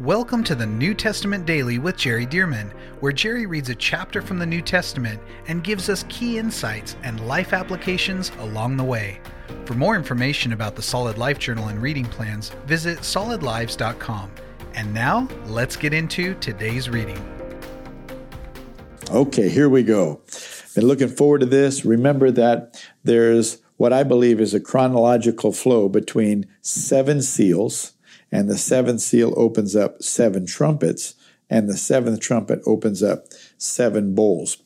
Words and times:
Welcome 0.00 0.42
to 0.44 0.54
the 0.54 0.64
New 0.64 0.94
Testament 0.94 1.44
Daily 1.44 1.78
with 1.78 1.98
Jerry 1.98 2.24
Dirmann, 2.24 2.72
where 3.00 3.12
Jerry 3.12 3.44
reads 3.44 3.68
a 3.68 3.74
chapter 3.74 4.22
from 4.22 4.38
the 4.38 4.46
New 4.46 4.62
Testament 4.62 5.20
and 5.48 5.62
gives 5.62 5.90
us 5.90 6.06
key 6.08 6.38
insights 6.38 6.96
and 7.02 7.28
life 7.28 7.52
applications 7.52 8.32
along 8.38 8.78
the 8.78 8.84
way. 8.84 9.20
For 9.66 9.74
more 9.74 9.94
information 9.94 10.54
about 10.54 10.76
the 10.76 10.82
Solid 10.82 11.18
Life 11.18 11.38
Journal 11.38 11.68
and 11.68 11.80
reading 11.82 12.06
plans, 12.06 12.48
visit 12.64 13.00
solidlives.com. 13.00 14.30
And 14.72 14.94
now, 14.94 15.28
let's 15.44 15.76
get 15.76 15.92
into 15.92 16.34
today's 16.36 16.88
reading. 16.88 17.20
Okay, 19.10 19.50
here 19.50 19.68
we 19.68 19.82
go. 19.82 20.22
Been 20.74 20.86
looking 20.86 21.08
forward 21.08 21.40
to 21.40 21.46
this. 21.46 21.84
Remember 21.84 22.30
that 22.30 22.82
there's 23.04 23.58
what 23.76 23.92
I 23.92 24.04
believe 24.04 24.40
is 24.40 24.54
a 24.54 24.60
chronological 24.60 25.52
flow 25.52 25.90
between 25.90 26.46
seven 26.62 27.20
seals 27.20 27.92
and 28.32 28.48
the 28.48 28.56
seventh 28.58 29.02
seal 29.02 29.34
opens 29.36 29.76
up 29.76 30.02
seven 30.02 30.46
trumpets, 30.46 31.14
and 31.50 31.68
the 31.68 31.76
seventh 31.76 32.20
trumpet 32.20 32.60
opens 32.66 33.02
up 33.02 33.26
seven 33.58 34.14
bowls. 34.14 34.56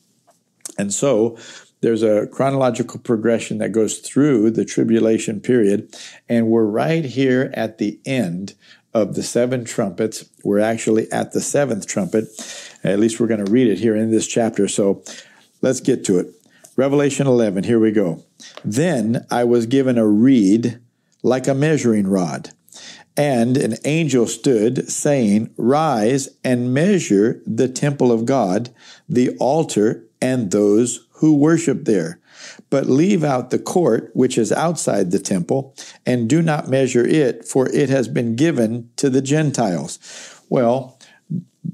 And 0.79 0.93
so 0.93 1.37
there's 1.81 2.01
a 2.01 2.27
chronological 2.27 2.99
progression 2.99 3.57
that 3.59 3.73
goes 3.73 3.99
through 3.99 4.51
the 4.51 4.65
tribulation 4.65 5.41
period, 5.41 5.93
and 6.29 6.47
we're 6.47 6.65
right 6.65 7.03
here 7.03 7.51
at 7.53 7.77
the 7.77 7.99
end 8.05 8.55
of 8.93 9.15
the 9.15 9.23
seven 9.23 9.65
trumpets. 9.65 10.25
We're 10.43 10.59
actually 10.59 11.11
at 11.11 11.33
the 11.33 11.41
seventh 11.41 11.87
trumpet. 11.87 12.25
At 12.83 12.99
least 12.99 13.19
we're 13.19 13.27
going 13.27 13.45
to 13.45 13.51
read 13.51 13.67
it 13.67 13.79
here 13.79 13.95
in 13.95 14.09
this 14.09 14.27
chapter. 14.27 14.67
So 14.67 15.03
let's 15.61 15.81
get 15.81 16.03
to 16.05 16.17
it. 16.19 16.27
Revelation 16.75 17.27
11, 17.27 17.63
here 17.63 17.79
we 17.79 17.91
go. 17.91 18.23
Then 18.63 19.25
I 19.29 19.43
was 19.43 19.65
given 19.65 19.97
a 19.97 20.07
reed 20.07 20.79
like 21.21 21.47
a 21.47 21.53
measuring 21.53 22.07
rod 22.07 22.51
and 23.17 23.57
an 23.57 23.75
angel 23.83 24.27
stood, 24.27 24.89
saying, 24.89 25.53
Rise 25.57 26.29
and 26.43 26.73
measure 26.73 27.41
the 27.45 27.67
temple 27.67 28.11
of 28.11 28.25
God, 28.25 28.69
the 29.09 29.35
altar, 29.39 30.05
and 30.21 30.51
those 30.51 31.07
who 31.13 31.35
worship 31.35 31.85
there. 31.85 32.19
But 32.69 32.85
leave 32.85 33.23
out 33.23 33.49
the 33.49 33.59
court 33.59 34.11
which 34.13 34.37
is 34.37 34.51
outside 34.51 35.11
the 35.11 35.19
temple, 35.19 35.75
and 36.05 36.29
do 36.29 36.41
not 36.41 36.69
measure 36.69 37.05
it, 37.05 37.45
for 37.45 37.67
it 37.69 37.89
has 37.89 38.07
been 38.07 38.35
given 38.35 38.89
to 38.97 39.09
the 39.09 39.21
Gentiles. 39.21 39.99
Well, 40.49 40.99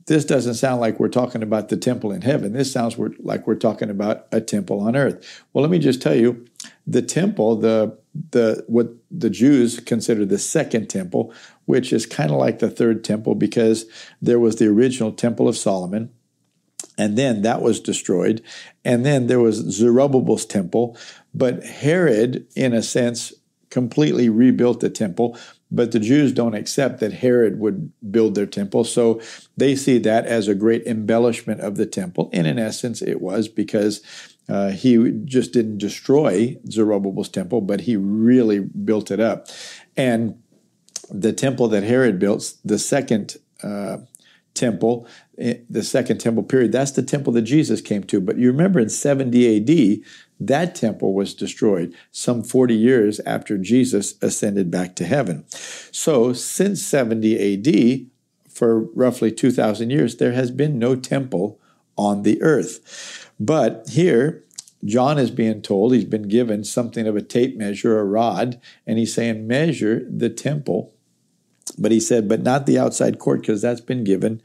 this 0.07 0.25
doesn't 0.25 0.55
sound 0.55 0.81
like 0.81 0.99
we're 0.99 1.07
talking 1.09 1.43
about 1.43 1.69
the 1.69 1.77
temple 1.77 2.11
in 2.11 2.21
heaven. 2.21 2.53
This 2.53 2.71
sounds 2.71 2.97
like 3.19 3.45
we're 3.45 3.55
talking 3.55 3.89
about 3.89 4.27
a 4.31 4.41
temple 4.41 4.79
on 4.79 4.95
earth. 4.95 5.43
Well, 5.51 5.61
let 5.61 5.71
me 5.71 5.79
just 5.79 6.01
tell 6.01 6.15
you 6.15 6.45
the 6.85 7.01
temple, 7.01 7.55
the 7.55 7.97
the 8.31 8.63
what 8.67 8.89
the 9.09 9.29
Jews 9.29 9.79
consider 9.79 10.25
the 10.25 10.37
second 10.37 10.89
temple, 10.89 11.33
which 11.65 11.91
is 11.93 12.05
kind 12.05 12.31
of 12.31 12.37
like 12.37 12.59
the 12.59 12.69
third 12.69 13.03
temple 13.03 13.35
because 13.35 13.85
there 14.21 14.39
was 14.39 14.57
the 14.57 14.67
original 14.67 15.11
temple 15.11 15.47
of 15.47 15.57
Solomon, 15.57 16.11
and 16.97 17.17
then 17.17 17.41
that 17.41 17.61
was 17.61 17.79
destroyed, 17.79 18.41
and 18.83 19.05
then 19.05 19.27
there 19.27 19.39
was 19.39 19.55
Zerubbabel's 19.55 20.45
temple, 20.45 20.97
but 21.33 21.63
Herod, 21.63 22.45
in 22.55 22.73
a 22.73 22.83
sense, 22.83 23.33
completely 23.69 24.29
rebuilt 24.29 24.79
the 24.79 24.89
temple. 24.89 25.37
But 25.71 25.91
the 25.91 25.99
Jews 25.99 26.31
don't 26.31 26.53
accept 26.53 26.99
that 26.99 27.13
Herod 27.13 27.57
would 27.57 27.91
build 28.11 28.35
their 28.35 28.45
temple. 28.45 28.83
So 28.83 29.19
they 29.57 29.75
see 29.75 29.97
that 29.97 30.27
as 30.27 30.47
a 30.47 30.53
great 30.53 30.85
embellishment 30.85 31.61
of 31.61 31.77
the 31.77 31.87
temple. 31.87 32.29
And 32.31 32.45
in 32.45 32.59
essence, 32.59 33.01
it 33.01 33.19
was 33.19 33.47
because 33.47 34.03
uh, 34.49 34.71
he 34.71 35.11
just 35.25 35.53
didn't 35.53 35.77
destroy 35.77 36.57
Zerubbabel's 36.69 37.29
temple, 37.29 37.61
but 37.61 37.81
he 37.81 37.95
really 37.95 38.59
built 38.59 39.11
it 39.11 39.19
up. 39.19 39.47
And 39.95 40.41
the 41.09 41.33
temple 41.33 41.67
that 41.69 41.83
Herod 41.83 42.19
built, 42.19 42.55
the 42.63 42.79
second 42.79 43.37
uh, 43.61 43.97
temple, 44.53 45.07
eh, 45.37 45.55
the 45.69 45.83
second 45.83 46.19
temple 46.19 46.43
period, 46.43 46.71
that's 46.71 46.91
the 46.91 47.03
temple 47.03 47.33
that 47.33 47.43
Jesus 47.43 47.81
came 47.81 48.03
to. 48.05 48.19
But 48.19 48.37
you 48.37 48.51
remember 48.51 48.79
in 48.79 48.89
70 48.89 49.57
AD, 49.57 50.03
that 50.39 50.75
temple 50.75 51.13
was 51.13 51.33
destroyed 51.33 51.95
some 52.11 52.43
40 52.43 52.75
years 52.75 53.19
after 53.21 53.57
Jesus 53.57 54.15
ascended 54.21 54.69
back 54.69 54.95
to 54.97 55.05
heaven. 55.05 55.45
So 55.49 56.33
since 56.33 56.83
70 56.83 57.53
AD, 57.53 58.09
for 58.49 58.81
roughly 58.93 59.31
2,000 59.31 59.89
years, 59.89 60.17
there 60.17 60.33
has 60.33 60.51
been 60.51 60.77
no 60.77 60.95
temple 60.95 61.59
on 61.97 62.23
the 62.23 62.41
earth. 62.41 63.31
But 63.45 63.89
here, 63.89 64.45
John 64.85 65.17
is 65.17 65.31
being 65.31 65.61
told 65.61 65.93
he's 65.93 66.05
been 66.05 66.29
given 66.29 66.63
something 66.63 67.07
of 67.07 67.17
a 67.17 67.21
tape 67.21 67.57
measure, 67.57 67.99
a 67.99 68.05
rod, 68.05 68.59
and 68.87 68.97
he's 68.97 69.13
saying, 69.13 69.45
measure 69.45 70.07
the 70.09 70.29
temple. 70.29 70.93
But 71.77 71.91
he 71.91 71.99
said, 71.99 72.29
but 72.29 72.41
not 72.41 72.65
the 72.65 72.79
outside 72.79 73.19
court, 73.19 73.41
because 73.41 73.61
that's 73.61 73.81
been 73.81 74.05
given 74.05 74.41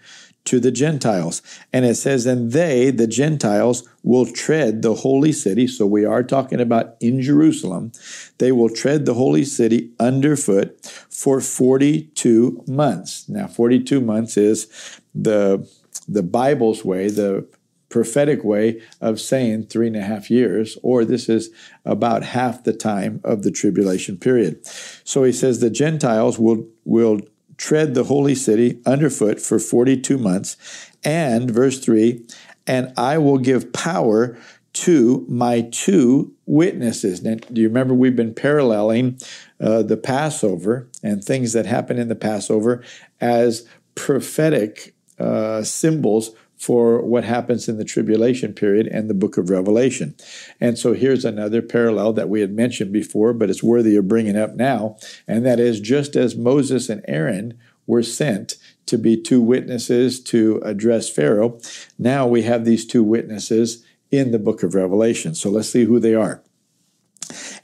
to 0.47 0.59
the 0.59 0.73
Gentiles. 0.73 1.43
And 1.73 1.85
it 1.85 1.95
says, 1.95 2.27
and 2.27 2.51
they, 2.51 2.91
the 2.91 3.07
Gentiles, 3.07 3.89
will 4.03 4.27
tread 4.27 4.83
the 4.83 4.95
holy 4.95 5.31
city. 5.31 5.69
So 5.69 5.87
we 5.87 6.05
are 6.05 6.25
talking 6.25 6.61
about 6.61 6.97
in 7.01 7.23
Jerusalem. 7.23 7.93
They 8.39 8.51
will 8.51 8.71
tread 8.71 9.07
the 9.07 9.15
holy 9.15 9.45
city 9.45 9.93
underfoot 10.01 10.85
for 11.09 11.41
42 11.41 12.65
months. 12.67 13.29
Now, 13.29 13.47
42 13.47 14.01
months 14.01 14.37
is 14.37 15.01
the 15.15 15.69
the 16.09 16.23
Bible's 16.23 16.85
way, 16.85 17.11
the 17.11 17.47
prophetic 17.89 18.45
way 18.45 18.81
of 19.01 19.21
saying 19.21 19.65
three 19.65 19.87
and 19.87 19.97
a 19.97 20.03
half 20.03 20.31
years, 20.31 20.77
or 20.83 21.05
this 21.05 21.29
is 21.29 21.51
about 21.85 22.23
half 22.23 22.65
the 22.65 22.73
time 22.73 23.21
of 23.25 23.43
the 23.43 23.51
tribulation 23.51 24.17
period. 24.17 24.65
So 25.05 25.25
he 25.25 25.33
says 25.33 25.61
the 25.61 25.71
Gentiles 25.71 26.39
will, 26.39 26.67
will 26.85 27.21
tread 27.57 27.95
the 27.95 28.05
holy 28.05 28.35
city 28.35 28.81
underfoot 28.85 29.41
for 29.41 29.59
42 29.59 30.19
months. 30.19 30.57
And 31.05 31.51
verse 31.51 31.79
3 31.79 32.27
and 32.69 32.93
I 32.99 33.19
will 33.19 33.39
give 33.39 33.73
power 33.73 34.37
to 34.75 35.25
my 35.29 35.63
two 35.73 36.35
witnesses. 36.47 37.23
Now, 37.23 37.37
do 37.53 37.61
you 37.61 37.69
remember 37.69 37.95
we've 37.95 38.15
been 38.15 38.35
paralleling 38.35 39.19
uh, 39.59 39.83
the 39.83 39.97
Passover 39.97 40.89
and 41.03 41.25
things 41.25 41.55
that 41.55 41.67
happen 41.67 41.99
in 41.99 42.09
the 42.09 42.15
Passover 42.15 42.85
as 43.21 43.67
prophetic 43.95 44.95
uh, 45.19 45.65
symbols 45.65 46.31
for 46.59 47.01
what 47.03 47.25
happens 47.25 47.69
in 47.69 47.79
the 47.79 47.85
tribulation 47.85 48.53
period 48.53 48.87
and 48.89 49.09
the 49.09 49.15
book 49.15 49.39
of 49.39 49.49
Revelation. 49.49 50.15
And 50.61 50.77
so 50.77 50.93
here's 50.93 51.25
another 51.25 51.63
parallel 51.63 52.13
that 52.15 52.29
we 52.29 52.41
had 52.41 52.53
mentioned 52.53 52.93
before, 52.93 53.33
but 53.33 53.49
it's 53.49 53.63
worthy 53.63 53.97
of 53.97 54.09
bringing 54.09 54.37
up 54.37 54.57
now. 54.57 54.97
And 55.27 55.47
that 55.47 55.61
is 55.61 55.81
just 55.81 56.17
as 56.17 56.37
Moses 56.37 56.89
and 56.89 57.05
Aaron 57.07 57.59
were 57.87 58.03
sent 58.03 58.57
to 58.87 58.99
be 58.99 59.21
two 59.21 59.41
witnesses 59.41 60.21
to 60.25 60.61
address 60.65 61.09
Pharaoh, 61.09 61.59
now 61.99 62.27
we 62.27 62.43
have 62.43 62.65
these 62.65 62.85
two 62.87 63.05
witnesses 63.05 63.85
in 64.11 64.31
the 64.33 64.39
book 64.39 64.63
of 64.63 64.75
Revelation. 64.75 65.35
So 65.35 65.51
let's 65.51 65.69
see 65.69 65.85
who 65.85 66.01
they 66.01 66.15
are. 66.15 66.43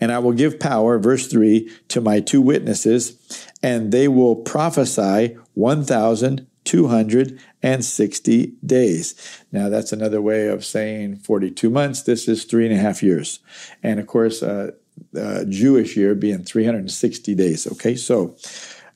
And 0.00 0.12
I 0.12 0.18
will 0.18 0.32
give 0.32 0.60
power, 0.60 0.98
verse 0.98 1.26
3, 1.26 1.70
to 1.88 2.00
my 2.00 2.20
two 2.20 2.42
witnesses, 2.42 3.48
and 3.62 3.92
they 3.92 4.08
will 4.08 4.36
prophesy 4.36 5.36
1,000 5.54 6.46
260 6.64 8.52
days. 8.64 9.44
Now, 9.52 9.68
that's 9.68 9.92
another 9.92 10.20
way 10.20 10.48
of 10.48 10.64
saying 10.64 11.18
42 11.18 11.70
months. 11.70 12.02
This 12.02 12.26
is 12.28 12.42
three 12.44 12.66
and 12.66 12.74
a 12.74 12.78
half 12.78 13.00
years. 13.02 13.38
And 13.82 14.00
of 14.00 14.06
course, 14.06 14.42
uh, 14.42 14.72
uh, 15.18 15.44
Jewish 15.48 15.96
year 15.96 16.14
being 16.14 16.44
360 16.44 17.34
days. 17.34 17.66
Okay, 17.66 17.96
so 17.96 18.36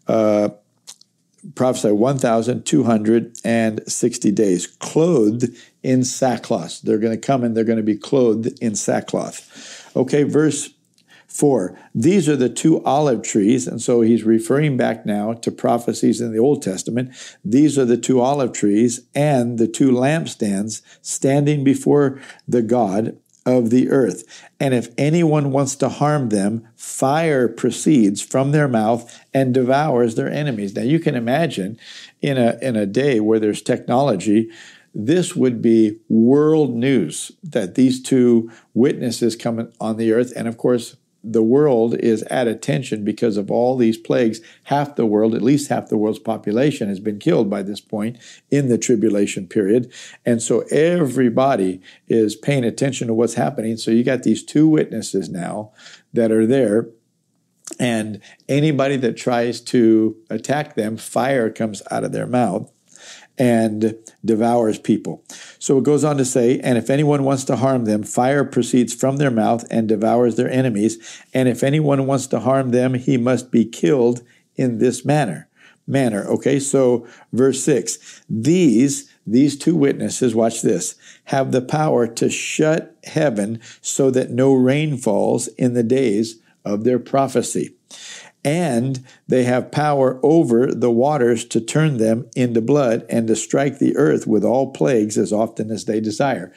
uh, 0.06 0.50
prophesy 1.54 1.92
1,260 1.92 4.30
days, 4.32 4.66
clothed 4.66 5.46
in 5.82 6.04
sackcloth. 6.04 6.82
They're 6.82 6.98
going 6.98 7.18
to 7.18 7.26
come 7.26 7.42
and 7.44 7.56
they're 7.56 7.64
going 7.64 7.78
to 7.78 7.82
be 7.82 7.96
clothed 7.96 8.58
in 8.60 8.74
sackcloth. 8.74 9.90
Okay, 9.96 10.24
verse 10.24 10.68
Four, 11.28 11.78
these 11.94 12.26
are 12.26 12.36
the 12.36 12.48
two 12.48 12.82
olive 12.84 13.22
trees. 13.22 13.68
And 13.68 13.82
so 13.82 14.00
he's 14.00 14.24
referring 14.24 14.78
back 14.78 15.04
now 15.04 15.34
to 15.34 15.50
prophecies 15.52 16.22
in 16.22 16.32
the 16.32 16.38
Old 16.38 16.62
Testament. 16.62 17.10
These 17.44 17.78
are 17.78 17.84
the 17.84 17.98
two 17.98 18.20
olive 18.20 18.52
trees 18.52 19.02
and 19.14 19.58
the 19.58 19.68
two 19.68 19.92
lampstands 19.92 20.80
standing 21.02 21.62
before 21.62 22.18
the 22.48 22.62
God 22.62 23.18
of 23.44 23.70
the 23.70 23.90
earth. 23.90 24.24
And 24.58 24.74
if 24.74 24.88
anyone 24.98 25.52
wants 25.52 25.76
to 25.76 25.88
harm 25.88 26.30
them, 26.30 26.66
fire 26.76 27.46
proceeds 27.46 28.22
from 28.22 28.52
their 28.52 28.68
mouth 28.68 29.18
and 29.32 29.54
devours 29.54 30.14
their 30.14 30.30
enemies. 30.30 30.74
Now 30.74 30.82
you 30.82 30.98
can 30.98 31.14
imagine 31.14 31.78
in 32.20 32.38
a, 32.38 32.58
in 32.60 32.74
a 32.74 32.86
day 32.86 33.20
where 33.20 33.38
there's 33.38 33.62
technology, 33.62 34.50
this 34.94 35.36
would 35.36 35.62
be 35.62 35.98
world 36.08 36.74
news 36.74 37.32
that 37.42 37.74
these 37.74 38.02
two 38.02 38.50
witnesses 38.74 39.36
come 39.36 39.70
on 39.80 39.96
the 39.96 40.12
earth. 40.12 40.32
And 40.34 40.48
of 40.48 40.58
course, 40.58 40.96
the 41.24 41.42
world 41.42 41.94
is 41.96 42.22
at 42.24 42.46
attention 42.46 43.04
because 43.04 43.36
of 43.36 43.50
all 43.50 43.76
these 43.76 43.96
plagues. 43.96 44.40
Half 44.64 44.96
the 44.96 45.06
world, 45.06 45.34
at 45.34 45.42
least 45.42 45.68
half 45.68 45.88
the 45.88 45.96
world's 45.96 46.18
population, 46.18 46.88
has 46.88 47.00
been 47.00 47.18
killed 47.18 47.50
by 47.50 47.62
this 47.62 47.80
point 47.80 48.18
in 48.50 48.68
the 48.68 48.78
tribulation 48.78 49.46
period. 49.46 49.92
And 50.24 50.40
so 50.40 50.60
everybody 50.70 51.80
is 52.06 52.36
paying 52.36 52.64
attention 52.64 53.08
to 53.08 53.14
what's 53.14 53.34
happening. 53.34 53.76
So 53.76 53.90
you 53.90 54.04
got 54.04 54.22
these 54.22 54.44
two 54.44 54.68
witnesses 54.68 55.28
now 55.28 55.72
that 56.12 56.30
are 56.30 56.46
there. 56.46 56.88
And 57.78 58.20
anybody 58.48 58.96
that 58.96 59.16
tries 59.16 59.60
to 59.62 60.16
attack 60.30 60.74
them, 60.74 60.96
fire 60.96 61.50
comes 61.50 61.82
out 61.90 62.04
of 62.04 62.12
their 62.12 62.26
mouth 62.26 62.72
and 63.38 63.94
devours 64.24 64.78
people. 64.78 65.24
So 65.58 65.78
it 65.78 65.84
goes 65.84 66.04
on 66.04 66.16
to 66.18 66.24
say, 66.24 66.58
and 66.60 66.76
if 66.76 66.90
anyone 66.90 67.24
wants 67.24 67.44
to 67.44 67.56
harm 67.56 67.84
them, 67.84 68.02
fire 68.02 68.44
proceeds 68.44 68.92
from 68.92 69.16
their 69.16 69.30
mouth 69.30 69.64
and 69.70 69.88
devours 69.88 70.36
their 70.36 70.50
enemies. 70.50 71.22
And 71.32 71.48
if 71.48 71.62
anyone 71.62 72.06
wants 72.06 72.26
to 72.28 72.40
harm 72.40 72.70
them, 72.70 72.94
he 72.94 73.16
must 73.16 73.50
be 73.50 73.64
killed 73.64 74.22
in 74.56 74.78
this 74.78 75.04
manner. 75.04 75.48
Manner. 75.86 76.24
Okay, 76.24 76.60
so 76.60 77.06
verse 77.32 77.62
6 77.62 78.22
These, 78.28 79.10
these 79.26 79.56
two 79.56 79.74
witnesses, 79.74 80.34
watch 80.34 80.60
this, 80.60 80.96
have 81.24 81.50
the 81.50 81.62
power 81.62 82.06
to 82.06 82.28
shut 82.28 82.94
heaven 83.04 83.60
so 83.80 84.10
that 84.10 84.30
no 84.30 84.52
rain 84.52 84.98
falls 84.98 85.48
in 85.56 85.72
the 85.72 85.82
days 85.82 86.40
of 86.62 86.84
their 86.84 86.98
prophecy 86.98 87.74
and 88.44 89.04
they 89.26 89.44
have 89.44 89.72
power 89.72 90.20
over 90.22 90.72
the 90.72 90.90
waters 90.90 91.44
to 91.46 91.60
turn 91.60 91.96
them 91.96 92.28
into 92.36 92.60
blood 92.60 93.04
and 93.08 93.26
to 93.28 93.36
strike 93.36 93.78
the 93.78 93.96
earth 93.96 94.26
with 94.26 94.44
all 94.44 94.72
plagues 94.72 95.18
as 95.18 95.32
often 95.32 95.70
as 95.70 95.84
they 95.84 96.00
desire. 96.00 96.52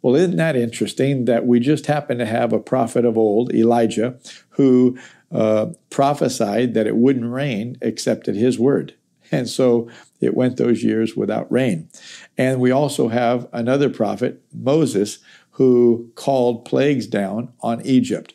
Well, 0.00 0.16
isn't 0.16 0.36
that 0.36 0.54
interesting 0.54 1.24
that 1.24 1.46
we 1.46 1.60
just 1.60 1.86
happen 1.86 2.18
to 2.18 2.26
have 2.26 2.52
a 2.52 2.60
prophet 2.60 3.04
of 3.04 3.16
old, 3.16 3.54
Elijah, 3.54 4.18
who 4.50 4.98
uh, 5.32 5.68
prophesied 5.88 6.74
that 6.74 6.86
it 6.86 6.96
wouldn't 6.96 7.32
rain 7.32 7.78
except 7.80 8.28
at 8.28 8.34
his 8.34 8.58
word? 8.58 8.94
And 9.32 9.48
so 9.48 9.88
it 10.20 10.34
went 10.34 10.58
those 10.58 10.84
years 10.84 11.16
without 11.16 11.50
rain. 11.50 11.88
And 12.36 12.60
we 12.60 12.70
also 12.70 13.08
have 13.08 13.48
another 13.52 13.88
prophet, 13.88 14.42
Moses, 14.52 15.18
who 15.52 16.10
called 16.14 16.64
plagues 16.64 17.06
down 17.06 17.52
on 17.60 17.80
Egypt. 17.86 18.34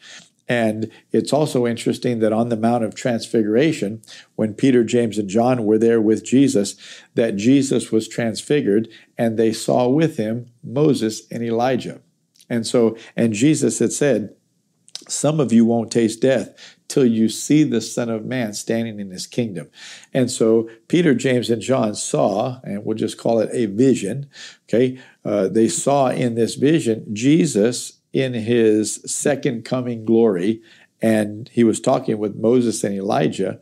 And 0.50 0.92
it's 1.12 1.32
also 1.32 1.68
interesting 1.68 2.20
that 2.20 2.34
on 2.34 2.50
the 2.50 2.58
Mount 2.58 2.84
of 2.84 2.96
Transfiguration, 2.96 4.02
when 4.36 4.56
Peter, 4.56 4.84
James, 4.84 5.20
and 5.20 5.30
John 5.30 5.64
were 5.64 5.78
there 5.78 6.02
with 6.02 6.26
Jesus, 6.26 6.76
that 7.14 7.36
Jesus 7.36 7.92
was 7.92 8.08
transfigured 8.08 8.90
and 9.16 9.38
they 9.38 9.54
saw 9.54 9.88
with 9.88 10.18
him 10.18 10.50
Moses 10.64 11.22
and 11.30 11.44
Elijah. 11.44 12.02
And 12.50 12.66
so, 12.66 12.98
and 13.16 13.34
Jesus 13.34 13.78
had 13.78 13.94
said, 13.94 14.36
Some 15.08 15.40
of 15.40 15.54
you 15.54 15.66
won't 15.66 15.92
taste 15.92 16.22
death 16.22 16.78
till 16.88 17.06
you 17.06 17.30
see 17.30 17.64
the 17.64 17.82
Son 17.82 18.10
of 18.10 18.26
Man 18.26 18.54
standing 18.54 19.00
in 19.00 19.12
his 19.12 19.28
kingdom. 19.28 19.70
And 20.16 20.32
so 20.32 20.68
Peter, 20.88 21.14
James, 21.14 21.52
and 21.52 21.62
John 21.62 21.94
saw, 21.94 22.60
and 22.64 22.84
we'll 22.84 22.98
just 22.98 23.20
call 23.20 23.40
it 23.40 23.52
a 23.54 23.68
vision, 23.68 24.28
okay? 24.68 25.00
Uh, 25.24 25.48
they 25.48 25.68
saw 25.68 26.08
in 26.08 26.34
this 26.34 26.56
vision 26.56 27.06
Jesus 27.14 27.99
in 28.14 28.34
his 28.34 29.02
second 29.06 29.66
coming 29.66 30.06
glory. 30.06 30.62
And 31.02 31.50
he 31.50 31.64
was 31.64 31.80
talking 31.80 32.18
with 32.18 32.36
Moses 32.36 32.84
and 32.84 32.94
Elijah. 32.94 33.60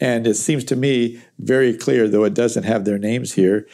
And 0.00 0.26
it 0.26 0.34
seems 0.34 0.64
to 0.64 0.76
me 0.76 1.22
very 1.38 1.76
clear, 1.76 2.08
though 2.08 2.24
it 2.24 2.34
doesn't 2.34 2.64
have 2.64 2.84
their 2.84 2.98
names 2.98 3.32
here, 3.34 3.68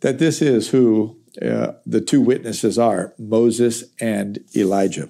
that 0.00 0.18
this 0.18 0.42
is 0.42 0.70
who 0.70 1.16
uh, 1.40 1.72
the 1.86 2.00
two 2.00 2.20
witnesses 2.20 2.78
are 2.78 3.14
Moses 3.18 3.84
and 4.00 4.40
Elijah. 4.54 5.08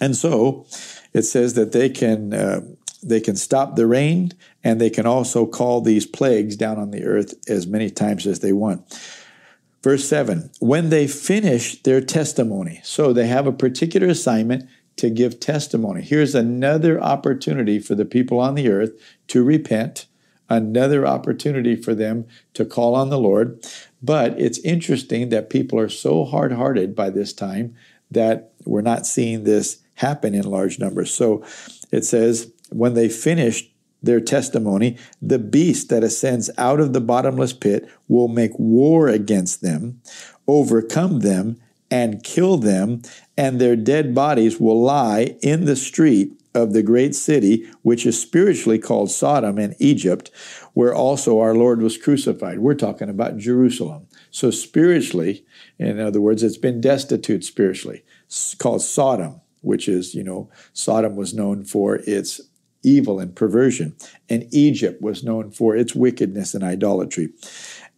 And 0.00 0.16
so 0.16 0.66
it 1.12 1.22
says 1.22 1.54
that 1.54 1.72
they 1.72 1.88
can. 1.88 2.34
Uh, 2.34 2.60
they 3.02 3.20
can 3.20 3.36
stop 3.36 3.76
the 3.76 3.86
rain 3.86 4.32
and 4.62 4.80
they 4.80 4.90
can 4.90 5.06
also 5.06 5.46
call 5.46 5.80
these 5.80 6.06
plagues 6.06 6.56
down 6.56 6.78
on 6.78 6.90
the 6.90 7.04
earth 7.04 7.32
as 7.48 7.66
many 7.66 7.88
times 7.88 8.26
as 8.26 8.40
they 8.40 8.52
want. 8.52 8.82
Verse 9.82 10.08
7 10.08 10.50
When 10.60 10.90
they 10.90 11.06
finish 11.06 11.82
their 11.82 12.00
testimony, 12.00 12.80
so 12.84 13.12
they 13.12 13.26
have 13.26 13.46
a 13.46 13.52
particular 13.52 14.08
assignment 14.08 14.68
to 14.96 15.10
give 15.10 15.40
testimony. 15.40 16.02
Here's 16.02 16.34
another 16.34 17.00
opportunity 17.00 17.78
for 17.78 17.94
the 17.94 18.04
people 18.04 18.38
on 18.38 18.54
the 18.54 18.68
earth 18.68 18.92
to 19.28 19.42
repent, 19.42 20.06
another 20.48 21.06
opportunity 21.06 21.74
for 21.76 21.94
them 21.94 22.26
to 22.54 22.66
call 22.66 22.94
on 22.94 23.08
the 23.08 23.18
Lord. 23.18 23.64
But 24.02 24.38
it's 24.38 24.58
interesting 24.58 25.30
that 25.30 25.48
people 25.48 25.78
are 25.78 25.88
so 25.88 26.24
hard 26.24 26.52
hearted 26.52 26.94
by 26.94 27.10
this 27.10 27.32
time 27.32 27.74
that 28.10 28.52
we're 28.66 28.82
not 28.82 29.06
seeing 29.06 29.44
this 29.44 29.78
happen 29.94 30.34
in 30.34 30.42
large 30.42 30.78
numbers. 30.78 31.14
So 31.14 31.44
it 31.90 32.04
says, 32.04 32.52
when 32.70 32.94
they 32.94 33.08
finished 33.08 33.69
their 34.02 34.20
testimony, 34.20 34.96
the 35.20 35.38
beast 35.38 35.88
that 35.90 36.04
ascends 36.04 36.50
out 36.56 36.80
of 36.80 36.92
the 36.92 37.00
bottomless 37.00 37.52
pit 37.52 37.88
will 38.08 38.28
make 38.28 38.58
war 38.58 39.08
against 39.08 39.60
them, 39.60 40.00
overcome 40.46 41.20
them, 41.20 41.60
and 41.90 42.22
kill 42.22 42.56
them, 42.56 43.02
and 43.36 43.60
their 43.60 43.76
dead 43.76 44.14
bodies 44.14 44.60
will 44.60 44.80
lie 44.80 45.36
in 45.42 45.64
the 45.64 45.76
street 45.76 46.32
of 46.54 46.72
the 46.72 46.82
great 46.82 47.14
city, 47.14 47.68
which 47.82 48.04
is 48.04 48.20
spiritually 48.20 48.78
called 48.78 49.10
Sodom 49.10 49.58
and 49.58 49.74
Egypt, 49.78 50.30
where 50.74 50.94
also 50.94 51.38
our 51.38 51.54
Lord 51.54 51.80
was 51.80 51.96
crucified. 51.96 52.58
We're 52.58 52.74
talking 52.74 53.08
about 53.08 53.38
Jerusalem. 53.38 54.06
So, 54.30 54.50
spiritually, 54.50 55.44
in 55.78 56.00
other 56.00 56.20
words, 56.20 56.42
it's 56.42 56.56
been 56.56 56.80
destitute 56.80 57.44
spiritually. 57.44 58.04
Called 58.58 58.82
Sodom, 58.82 59.40
which 59.60 59.88
is, 59.88 60.14
you 60.14 60.22
know, 60.22 60.50
Sodom 60.72 61.16
was 61.16 61.34
known 61.34 61.64
for 61.64 61.96
its 62.06 62.40
evil 62.82 63.20
and 63.20 63.34
perversion. 63.34 63.94
And 64.28 64.46
Egypt 64.50 65.02
was 65.02 65.24
known 65.24 65.50
for 65.50 65.76
its 65.76 65.94
wickedness 65.94 66.54
and 66.54 66.64
idolatry. 66.64 67.30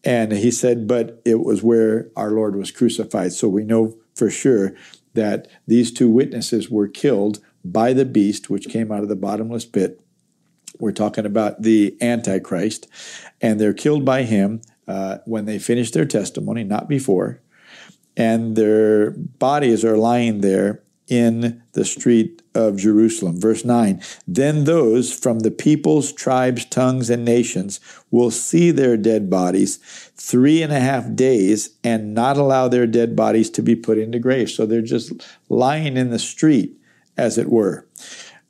And 0.05 0.33
he 0.33 0.51
said, 0.51 0.89
but 0.89 1.21
it 1.25 1.41
was 1.41 1.63
where 1.63 2.09
our 2.17 2.33
Lord 2.33 2.57
was 2.57 2.71
crucified. 2.71 3.33
So 3.33 3.49
we 3.49 3.65
know 3.65 3.97
for 4.15 4.31
sure 4.31 4.75
that 5.15 5.49
these 5.67 5.93
two 5.93 6.11
witnesses 6.11 6.71
were 6.71 6.89
killed 6.89 7.39
by 7.65 7.93
the 7.93 8.05
beast, 8.05 8.51
which 8.51 8.69
came 8.69 8.91
out 8.91 9.03
of 9.03 9.09
the 9.09 9.17
bottomless 9.17 9.65
pit. 9.65 10.01
We're 10.81 10.93
talking 10.93 11.27
about 11.27 11.63
the 11.63 11.97
Antichrist. 12.01 12.89
And 13.41 13.61
they're 13.61 13.75
killed 13.75 14.05
by 14.05 14.25
him 14.25 14.63
uh, 14.89 15.19
when 15.27 15.45
they 15.45 15.59
finish 15.59 15.93
their 15.93 16.07
testimony, 16.07 16.65
not 16.65 16.89
before. 16.89 17.41
And 18.17 18.57
their 18.57 19.13
bodies 19.13 19.85
are 19.85 19.97
lying 19.97 20.41
there 20.41 20.83
in 21.09 21.63
the 21.73 21.85
street 21.85 22.43
of 22.55 22.77
Jerusalem. 22.77 23.41
Verse 23.41 23.65
9 23.65 24.01
Then 24.27 24.65
those 24.65 25.13
from 25.13 25.41
the 25.41 25.51
peoples, 25.51 26.13
tribes, 26.13 26.65
tongues, 26.65 27.11
and 27.11 27.25
nations 27.25 27.81
will 28.11 28.31
see 28.31 28.71
their 28.71 28.97
dead 28.97 29.29
bodies 29.29 29.79
three 30.17 30.63
and 30.63 30.73
a 30.73 30.81
half 30.81 31.15
days 31.15 31.71
and 31.83 32.15
not 32.15 32.37
allow 32.37 32.69
their 32.69 32.87
dead 32.87 33.17
bodies 33.17 33.51
to 33.51 33.63
be 33.63 33.75
put 33.75 33.99
into 33.99 34.19
graves. 34.19 34.55
So 34.55 34.67
they're 34.67 34.83
just 34.83 35.13
lying 35.49 35.97
in 35.97 36.11
the 36.11 36.19
street, 36.19 36.79
as 37.17 37.39
it 37.39 37.51
were. 37.51 37.87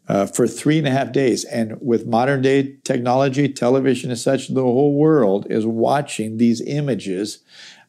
Uh, 0.08 0.26
for 0.26 0.48
three 0.48 0.78
and 0.78 0.86
a 0.86 0.90
half 0.90 1.12
days. 1.12 1.44
And 1.44 1.78
with 1.80 2.06
modern 2.06 2.42
day 2.42 2.76
technology, 2.84 3.48
television 3.48 4.10
and 4.10 4.18
such, 4.18 4.48
the 4.48 4.60
whole 4.60 4.94
world 4.94 5.46
is 5.48 5.64
watching 5.64 6.36
these 6.36 6.60
images 6.60 7.38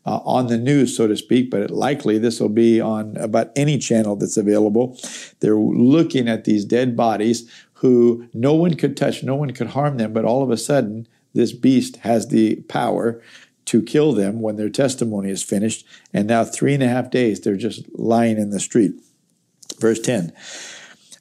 uh, 0.06 0.20
on 0.26 0.48
the 0.48 0.58
news, 0.58 0.96
so 0.96 1.08
to 1.08 1.16
speak, 1.16 1.50
but 1.50 1.72
likely 1.72 2.18
this 2.18 2.40
will 2.40 2.50
be 2.50 2.82
on 2.82 3.16
about 3.18 3.52
any 3.56 3.78
channel 3.78 4.16
that's 4.16 4.38
available. 4.38 4.98
They're 5.40 5.56
looking 5.56 6.28
at 6.28 6.46
these 6.46 6.66
dead 6.66 6.96
bodies 6.96 7.50
who 7.76 8.28
no 8.34 8.54
one 8.54 8.76
could 8.76 8.96
touch, 8.96 9.24
no 9.24 9.36
one 9.36 9.52
could 9.52 9.68
harm 9.68 9.98
them, 9.98 10.14
but 10.14 10.26
all 10.26 10.44
of 10.44 10.52
a 10.52 10.58
sudden, 10.58 11.08
this 11.34 11.52
beast 11.52 11.98
has 11.98 12.28
the 12.28 12.58
power 12.68 13.22
to 13.66 13.82
kill 13.82 14.14
them 14.14 14.42
when 14.42 14.56
their 14.56 14.70
testimony 14.70 15.30
is 15.30 15.44
finished. 15.44 15.86
And 16.14 16.28
now, 16.28 16.44
three 16.44 16.74
and 16.74 16.84
a 16.84 16.88
half 16.88 17.10
days, 17.10 17.40
they're 17.40 17.56
just 17.56 17.84
lying 17.98 18.38
in 18.38 18.50
the 18.50 18.60
street. 18.60 18.94
Verse 19.80 20.00
10 20.00 20.34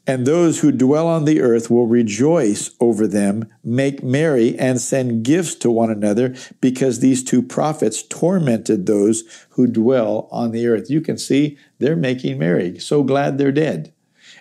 and 0.07 0.27
those 0.27 0.61
who 0.61 0.73
dwell 0.73 1.07
on 1.07 1.25
the 1.25 1.41
earth 1.41 1.71
will 1.71 1.87
rejoice 1.87 2.71
over 2.81 3.07
them, 3.07 3.49
make 3.63 4.03
merry, 4.03 4.59
and 4.59 4.81
send 4.81 5.25
gifts 5.25 5.55
to 5.57 5.71
one 5.71 5.91
another, 5.91 6.35
because 6.61 6.99
these 6.99 7.23
two 7.23 7.43
prophets 7.43 8.03
tormented 8.03 8.87
those 8.87 9.23
who 9.51 9.67
dwell 9.67 10.29
on 10.33 10.51
the 10.51 10.67
earth. 10.67 10.91
You 10.91 11.01
can 11.01 11.19
see 11.19 11.57
they're 11.79 11.97
making 11.97 12.39
merry, 12.39 12.79
so 12.79 13.03
glad 13.03 13.39
they're 13.39 13.53
dead. 13.53 13.93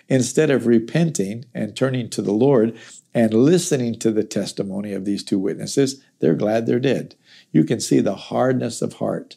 Instead 0.08 0.50
of 0.50 0.66
repenting 0.66 1.44
and 1.54 1.76
turning 1.76 2.10
to 2.10 2.22
the 2.22 2.32
Lord 2.32 2.76
and 3.14 3.32
listening 3.32 3.98
to 4.00 4.10
the 4.10 4.24
testimony 4.24 4.92
of 4.92 5.04
these 5.04 5.22
two 5.22 5.38
witnesses, 5.38 6.02
they're 6.18 6.34
glad 6.34 6.66
they're 6.66 6.80
dead. 6.80 7.14
You 7.52 7.64
can 7.64 7.80
see 7.80 8.00
the 8.00 8.14
hardness 8.14 8.82
of 8.82 8.94
heart 8.94 9.36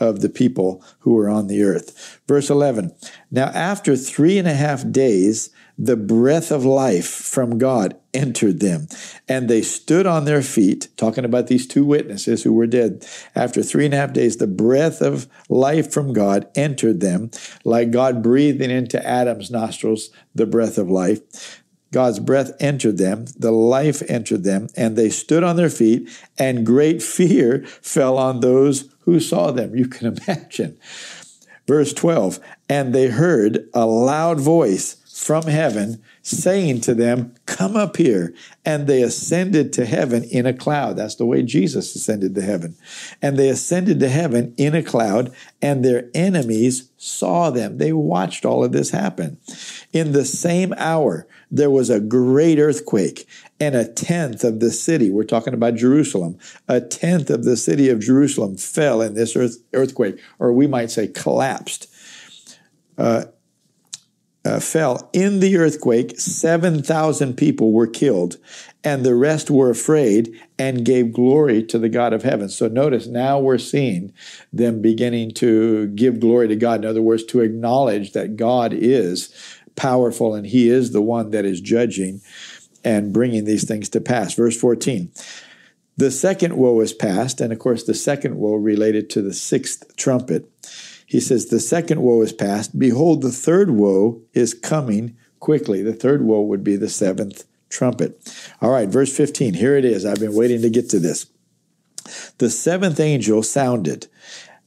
of 0.00 0.20
the 0.20 0.28
people 0.28 0.84
who 1.00 1.14
were 1.14 1.28
on 1.28 1.46
the 1.46 1.62
earth. 1.62 2.20
Verse 2.26 2.50
11 2.50 2.94
Now, 3.30 3.46
after 3.46 3.96
three 3.96 4.38
and 4.38 4.48
a 4.48 4.54
half 4.54 4.90
days, 4.90 5.50
the 5.76 5.96
breath 5.96 6.52
of 6.52 6.64
life 6.64 7.08
from 7.08 7.58
God 7.58 7.96
entered 8.12 8.60
them, 8.60 8.86
and 9.28 9.48
they 9.48 9.60
stood 9.60 10.06
on 10.06 10.24
their 10.24 10.42
feet, 10.42 10.88
talking 10.96 11.24
about 11.24 11.48
these 11.48 11.66
two 11.66 11.84
witnesses 11.84 12.44
who 12.44 12.52
were 12.52 12.68
dead. 12.68 13.04
After 13.34 13.60
three 13.60 13.84
and 13.86 13.94
a 13.94 13.96
half 13.96 14.12
days, 14.12 14.36
the 14.36 14.46
breath 14.46 15.00
of 15.00 15.26
life 15.48 15.92
from 15.92 16.12
God 16.12 16.46
entered 16.54 17.00
them, 17.00 17.32
like 17.64 17.90
God 17.90 18.22
breathing 18.22 18.70
into 18.70 19.04
Adam's 19.04 19.50
nostrils 19.50 20.10
the 20.32 20.46
breath 20.46 20.78
of 20.78 20.88
life. 20.88 21.63
God's 21.94 22.18
breath 22.18 22.50
entered 22.58 22.98
them, 22.98 23.26
the 23.38 23.52
life 23.52 24.02
entered 24.08 24.42
them, 24.42 24.66
and 24.76 24.96
they 24.96 25.10
stood 25.10 25.44
on 25.44 25.54
their 25.54 25.70
feet, 25.70 26.10
and 26.36 26.66
great 26.66 27.00
fear 27.16 27.64
fell 27.66 28.18
on 28.18 28.40
those 28.40 28.92
who 29.02 29.20
saw 29.20 29.52
them. 29.52 29.76
You 29.76 29.86
can 29.86 30.18
imagine. 30.26 30.76
Verse 31.68 31.92
12, 31.92 32.40
and 32.68 32.92
they 32.92 33.06
heard 33.06 33.68
a 33.72 33.86
loud 33.86 34.40
voice 34.40 34.96
from 35.24 35.44
heaven, 35.44 36.02
saying 36.20 36.82
to 36.82 36.94
them, 36.94 37.34
Come 37.46 37.76
up 37.76 37.96
here. 37.96 38.34
And 38.62 38.86
they 38.86 39.02
ascended 39.02 39.72
to 39.72 39.86
heaven 39.86 40.22
in 40.24 40.44
a 40.44 40.52
cloud. 40.52 40.98
That's 40.98 41.14
the 41.14 41.24
way 41.24 41.42
Jesus 41.42 41.94
ascended 41.94 42.34
to 42.34 42.42
heaven. 42.42 42.76
And 43.22 43.38
they 43.38 43.48
ascended 43.48 44.00
to 44.00 44.10
heaven 44.10 44.54
in 44.58 44.74
a 44.74 44.82
cloud, 44.82 45.34
and 45.62 45.82
their 45.82 46.10
enemies 46.14 46.90
saw 46.98 47.48
them. 47.48 47.78
They 47.78 47.94
watched 47.94 48.44
all 48.44 48.62
of 48.62 48.72
this 48.72 48.90
happen. 48.90 49.38
In 49.94 50.12
the 50.12 50.26
same 50.26 50.74
hour, 50.76 51.26
there 51.50 51.70
was 51.70 51.88
a 51.88 52.00
great 52.00 52.58
earthquake, 52.58 53.26
and 53.58 53.74
a 53.74 53.90
tenth 53.90 54.44
of 54.44 54.60
the 54.60 54.70
city, 54.70 55.10
we're 55.10 55.24
talking 55.24 55.54
about 55.54 55.76
Jerusalem, 55.76 56.38
a 56.68 56.82
tenth 56.82 57.30
of 57.30 57.44
the 57.44 57.56
city 57.56 57.88
of 57.88 58.00
Jerusalem 58.00 58.58
fell 58.58 59.00
in 59.00 59.14
this 59.14 59.36
earth, 59.36 59.56
earthquake, 59.72 60.20
or 60.38 60.52
we 60.52 60.66
might 60.66 60.90
say 60.90 61.08
collapsed. 61.08 61.88
Uh, 62.98 63.24
uh, 64.44 64.60
fell 64.60 65.08
in 65.12 65.40
the 65.40 65.56
earthquake, 65.56 66.18
7,000 66.18 67.34
people 67.36 67.72
were 67.72 67.86
killed, 67.86 68.36
and 68.82 69.04
the 69.04 69.14
rest 69.14 69.50
were 69.50 69.70
afraid 69.70 70.38
and 70.58 70.84
gave 70.84 71.12
glory 71.12 71.62
to 71.62 71.78
the 71.78 71.88
God 71.88 72.12
of 72.12 72.22
heaven. 72.22 72.48
So 72.48 72.68
notice 72.68 73.06
now 73.06 73.38
we're 73.38 73.58
seeing 73.58 74.12
them 74.52 74.82
beginning 74.82 75.32
to 75.34 75.86
give 75.88 76.20
glory 76.20 76.48
to 76.48 76.56
God. 76.56 76.84
In 76.84 76.90
other 76.90 77.02
words, 77.02 77.24
to 77.26 77.40
acknowledge 77.40 78.12
that 78.12 78.36
God 78.36 78.72
is 78.74 79.34
powerful 79.76 80.34
and 80.34 80.46
He 80.46 80.68
is 80.68 80.92
the 80.92 81.02
one 81.02 81.30
that 81.30 81.44
is 81.44 81.60
judging 81.60 82.20
and 82.84 83.12
bringing 83.12 83.44
these 83.44 83.66
things 83.66 83.88
to 83.90 84.00
pass. 84.00 84.34
Verse 84.34 84.58
14. 84.58 85.10
The 85.96 86.10
second 86.10 86.56
woe 86.56 86.80
is 86.80 86.92
past, 86.92 87.40
and 87.40 87.52
of 87.52 87.60
course, 87.60 87.84
the 87.84 87.94
second 87.94 88.36
woe 88.36 88.54
related 88.54 89.08
to 89.10 89.22
the 89.22 89.32
sixth 89.32 89.96
trumpet 89.96 90.50
he 91.06 91.20
says, 91.20 91.46
The 91.46 91.60
second 91.60 92.02
woe 92.02 92.22
is 92.22 92.32
past. 92.32 92.78
Behold, 92.78 93.22
the 93.22 93.30
third 93.30 93.70
woe 93.70 94.22
is 94.32 94.54
coming 94.54 95.16
quickly. 95.40 95.82
The 95.82 95.92
third 95.92 96.24
woe 96.24 96.42
would 96.42 96.64
be 96.64 96.76
the 96.76 96.88
seventh 96.88 97.44
trumpet. 97.68 98.18
All 98.60 98.70
right, 98.70 98.88
verse 98.88 99.14
15. 99.14 99.54
Here 99.54 99.76
it 99.76 99.84
is. 99.84 100.06
I've 100.06 100.20
been 100.20 100.34
waiting 100.34 100.62
to 100.62 100.70
get 100.70 100.88
to 100.90 100.98
this. 100.98 101.26
The 102.38 102.50
seventh 102.50 103.00
angel 103.00 103.42
sounded 103.42 104.06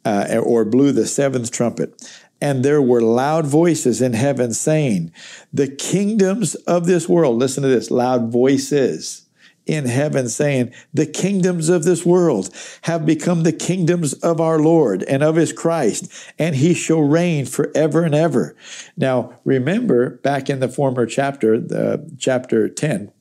uh, 0.05 0.41
or 0.43 0.65
blew 0.65 0.91
the 0.91 1.05
seventh 1.05 1.51
trumpet. 1.51 2.01
And 2.39 2.63
there 2.63 2.81
were 2.81 3.01
loud 3.01 3.47
voices 3.47 4.01
in 4.01 4.13
heaven 4.13 4.53
saying, 4.53 5.11
The 5.51 5.67
kingdoms 5.67 6.55
of 6.55 6.85
this 6.85 7.09
world, 7.09 7.37
listen 7.37 7.63
to 7.63 7.69
this, 7.69 7.89
loud 7.89 8.31
voices 8.31 9.26
in 9.67 9.85
heaven 9.85 10.29
saying, 10.29 10.73
The 10.93 11.05
kingdoms 11.05 11.69
of 11.69 11.83
this 11.83 12.05
world 12.05 12.49
have 12.83 13.05
become 13.05 13.43
the 13.43 13.53
kingdoms 13.53 14.13
of 14.13 14.41
our 14.41 14.59
Lord 14.59 15.03
and 15.03 15.23
of 15.23 15.35
his 15.35 15.53
Christ, 15.53 16.11
and 16.39 16.55
he 16.55 16.73
shall 16.73 17.01
reign 17.01 17.45
forever 17.45 18.03
and 18.03 18.15
ever. 18.15 18.55
Now, 18.95 19.39
remember 19.43 20.17
back 20.17 20.49
in 20.49 20.59
the 20.59 20.69
former 20.69 21.05
chapter, 21.05 21.59
the 21.59 22.09
chapter 22.17 22.69
10, 22.69 23.11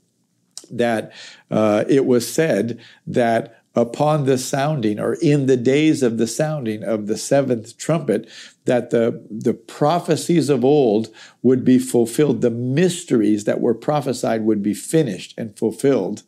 that 0.70 1.12
uh, 1.50 1.84
it 1.88 2.06
was 2.06 2.32
said 2.32 2.80
that 3.06 3.55
upon 3.76 4.24
the 4.24 4.38
sounding 4.38 4.98
or 4.98 5.14
in 5.20 5.46
the 5.46 5.56
days 5.56 6.02
of 6.02 6.16
the 6.16 6.26
sounding 6.26 6.82
of 6.82 7.06
the 7.06 7.16
seventh 7.16 7.76
trumpet 7.76 8.28
that 8.64 8.90
the, 8.90 9.22
the 9.30 9.54
prophecies 9.54 10.48
of 10.48 10.64
old 10.64 11.08
would 11.42 11.64
be 11.64 11.78
fulfilled 11.78 12.40
the 12.40 12.50
mysteries 12.50 13.44
that 13.44 13.60
were 13.60 13.74
prophesied 13.74 14.42
would 14.42 14.62
be 14.62 14.74
finished 14.74 15.34
and 15.36 15.56
fulfilled 15.58 16.22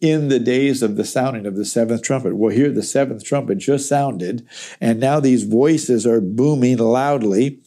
in 0.00 0.28
the 0.28 0.40
days 0.40 0.82
of 0.82 0.96
the 0.96 1.04
sounding 1.04 1.46
of 1.46 1.56
the 1.56 1.64
seventh 1.64 2.02
trumpet. 2.02 2.34
Well, 2.34 2.54
here 2.54 2.70
the 2.70 2.82
seventh 2.82 3.22
trumpet 3.22 3.58
just 3.58 3.88
sounded, 3.88 4.46
and 4.80 4.98
now 4.98 5.20
these 5.20 5.44
voices 5.44 6.06
are 6.06 6.22
booming 6.22 6.78
loudly, 6.78 7.60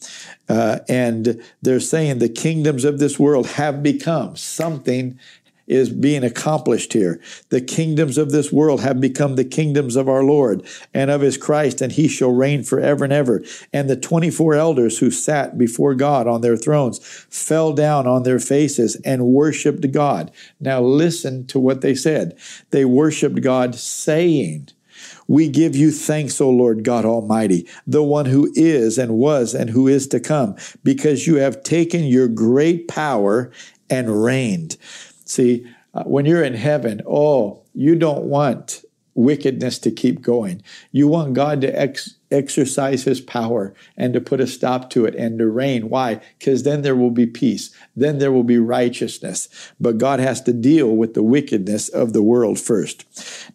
uh, 0.48 0.80
and 0.88 1.42
they're 1.62 1.80
saying 1.80 2.18
the 2.18 2.28
kingdoms 2.28 2.84
of 2.84 2.98
this 2.98 3.18
world 3.18 3.46
have 3.50 3.82
become 3.82 4.36
something 4.36 5.18
is 5.66 5.90
being 5.90 6.24
accomplished 6.24 6.92
here. 6.92 7.20
The 7.48 7.60
kingdoms 7.60 8.18
of 8.18 8.30
this 8.30 8.52
world 8.52 8.80
have 8.80 9.00
become 9.00 9.36
the 9.36 9.44
kingdoms 9.44 9.96
of 9.96 10.08
our 10.08 10.22
Lord 10.22 10.66
and 10.92 11.10
of 11.10 11.20
his 11.20 11.36
Christ, 11.36 11.80
and 11.80 11.92
he 11.92 12.08
shall 12.08 12.30
reign 12.30 12.62
forever 12.62 13.04
and 13.04 13.12
ever. 13.12 13.42
And 13.72 13.88
the 13.88 13.96
24 13.96 14.54
elders 14.54 14.98
who 14.98 15.10
sat 15.10 15.56
before 15.56 15.94
God 15.94 16.26
on 16.26 16.40
their 16.40 16.56
thrones 16.56 16.98
fell 17.30 17.72
down 17.72 18.06
on 18.06 18.22
their 18.22 18.38
faces 18.38 18.96
and 19.04 19.26
worshiped 19.26 19.90
God. 19.92 20.30
Now 20.60 20.80
listen 20.80 21.46
to 21.48 21.58
what 21.58 21.80
they 21.80 21.94
said. 21.94 22.38
They 22.70 22.84
worshiped 22.84 23.40
God 23.40 23.74
saying, 23.74 24.68
we 25.26 25.48
give 25.48 25.74
you 25.74 25.90
thanks, 25.90 26.40
O 26.40 26.50
Lord 26.50 26.84
God 26.84 27.04
Almighty, 27.04 27.66
the 27.86 28.02
one 28.02 28.26
who 28.26 28.52
is 28.54 28.98
and 28.98 29.14
was 29.14 29.54
and 29.54 29.70
who 29.70 29.88
is 29.88 30.06
to 30.08 30.20
come, 30.20 30.56
because 30.82 31.26
you 31.26 31.36
have 31.36 31.62
taken 31.62 32.04
your 32.04 32.28
great 32.28 32.88
power 32.88 33.50
and 33.90 34.22
reigned. 34.22 34.76
See, 35.24 35.66
uh, 35.92 36.04
when 36.04 36.26
you're 36.26 36.42
in 36.42 36.54
heaven, 36.54 37.00
oh, 37.06 37.62
you 37.74 37.94
don't 37.94 38.24
want 38.24 38.84
wickedness 39.14 39.78
to 39.78 39.90
keep 39.90 40.20
going. 40.20 40.62
You 40.90 41.06
want 41.08 41.34
God 41.34 41.60
to 41.60 41.80
ex- 41.80 42.16
exercise 42.30 43.04
his 43.04 43.20
power 43.20 43.72
and 43.96 44.12
to 44.12 44.20
put 44.20 44.40
a 44.40 44.46
stop 44.46 44.90
to 44.90 45.04
it 45.04 45.14
and 45.14 45.38
to 45.38 45.46
reign. 45.46 45.88
Why? 45.88 46.20
Because 46.38 46.64
then 46.64 46.82
there 46.82 46.96
will 46.96 47.10
be 47.10 47.26
peace. 47.26 47.74
Then 47.94 48.18
there 48.18 48.32
will 48.32 48.44
be 48.44 48.58
righteousness. 48.58 49.48
But 49.80 49.98
God 49.98 50.18
has 50.18 50.40
to 50.42 50.52
deal 50.52 50.96
with 50.96 51.14
the 51.14 51.22
wickedness 51.22 51.88
of 51.88 52.12
the 52.12 52.22
world 52.22 52.58
first. 52.58 53.04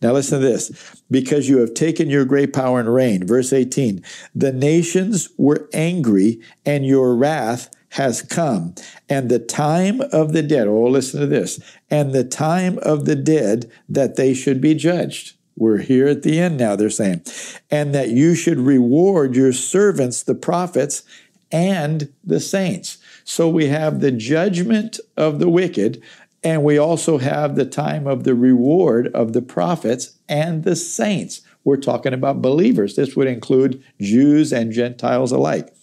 Now 0.02 0.14
listen 0.14 0.40
to 0.40 0.48
this. 0.48 1.02
Because 1.12 1.50
you 1.50 1.58
have 1.60 1.74
taken 1.74 2.10
your 2.10 2.26
great 2.26 2.54
power 2.54 2.80
and 2.80 2.94
reign. 2.94 3.28
Verse 3.28 3.52
18. 3.52 4.04
The 4.34 4.54
nations 4.54 5.30
were 5.38 5.70
angry 5.74 6.40
and 6.66 6.86
your 6.86 7.16
wrath 7.16 7.70
has 7.94 8.22
come, 8.22 8.76
and 9.10 9.30
the 9.30 9.40
time 9.40 10.02
of 10.12 10.34
the 10.34 10.44
dead, 10.44 10.68
oh, 10.68 10.84
listen 10.84 11.20
to 11.22 11.28
this, 11.28 11.60
and 11.90 12.14
the 12.14 12.24
time 12.24 12.78
of 12.84 13.06
the 13.06 13.16
dead 13.16 13.70
that 13.88 14.16
they 14.16 14.34
should 14.34 14.62
be 14.62 14.76
judged. 14.76 15.36
We're 15.56 15.80
here 15.80 16.08
at 16.08 16.24
the 16.24 16.40
end 16.40 16.58
now, 16.58 16.76
they're 16.76 16.90
saying, 16.90 17.24
and 17.70 17.94
that 17.94 18.10
you 18.10 18.36
should 18.36 18.60
reward 18.60 19.36
your 19.36 19.54
servants, 19.54 20.24
the 20.24 20.36
prophets, 20.36 21.04
and 21.52 22.14
the 22.24 22.40
saints. 22.40 23.00
So 23.24 23.50
we 23.50 23.68
have 23.68 24.00
the 24.00 24.12
judgment 24.12 25.00
of 25.18 25.40
the 25.40 25.50
wicked, 25.50 26.02
and 26.44 26.64
we 26.64 26.78
also 26.78 27.18
have 27.18 27.56
the 27.56 27.66
time 27.66 28.08
of 28.08 28.24
the 28.24 28.36
reward 28.36 29.08
of 29.14 29.34
the 29.34 29.42
prophets 29.42 30.18
and 30.30 30.64
the 30.64 30.76
saints. 30.76 31.42
We're 31.66 31.78
talking 31.78 32.14
about 32.14 32.42
believers. 32.42 32.96
This 32.96 33.16
would 33.16 33.28
include 33.28 33.84
Jews 34.00 34.54
and 34.54 34.72
Gentiles 34.72 35.32
alike. 35.32 35.74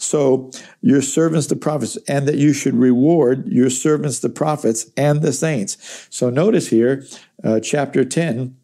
So, 0.00 0.50
your 0.80 1.02
servants, 1.02 1.48
the 1.48 1.56
prophets, 1.56 1.98
and 2.08 2.26
that 2.26 2.36
you 2.36 2.54
should 2.54 2.74
reward 2.74 3.46
your 3.46 3.68
servants, 3.68 4.20
the 4.20 4.30
prophets, 4.30 4.90
and 4.96 5.20
the 5.20 5.32
saints. 5.32 6.06
So, 6.08 6.30
notice 6.30 6.68
here, 6.68 7.04
uh, 7.44 7.60
chapter 7.60 8.04
10 8.04 8.56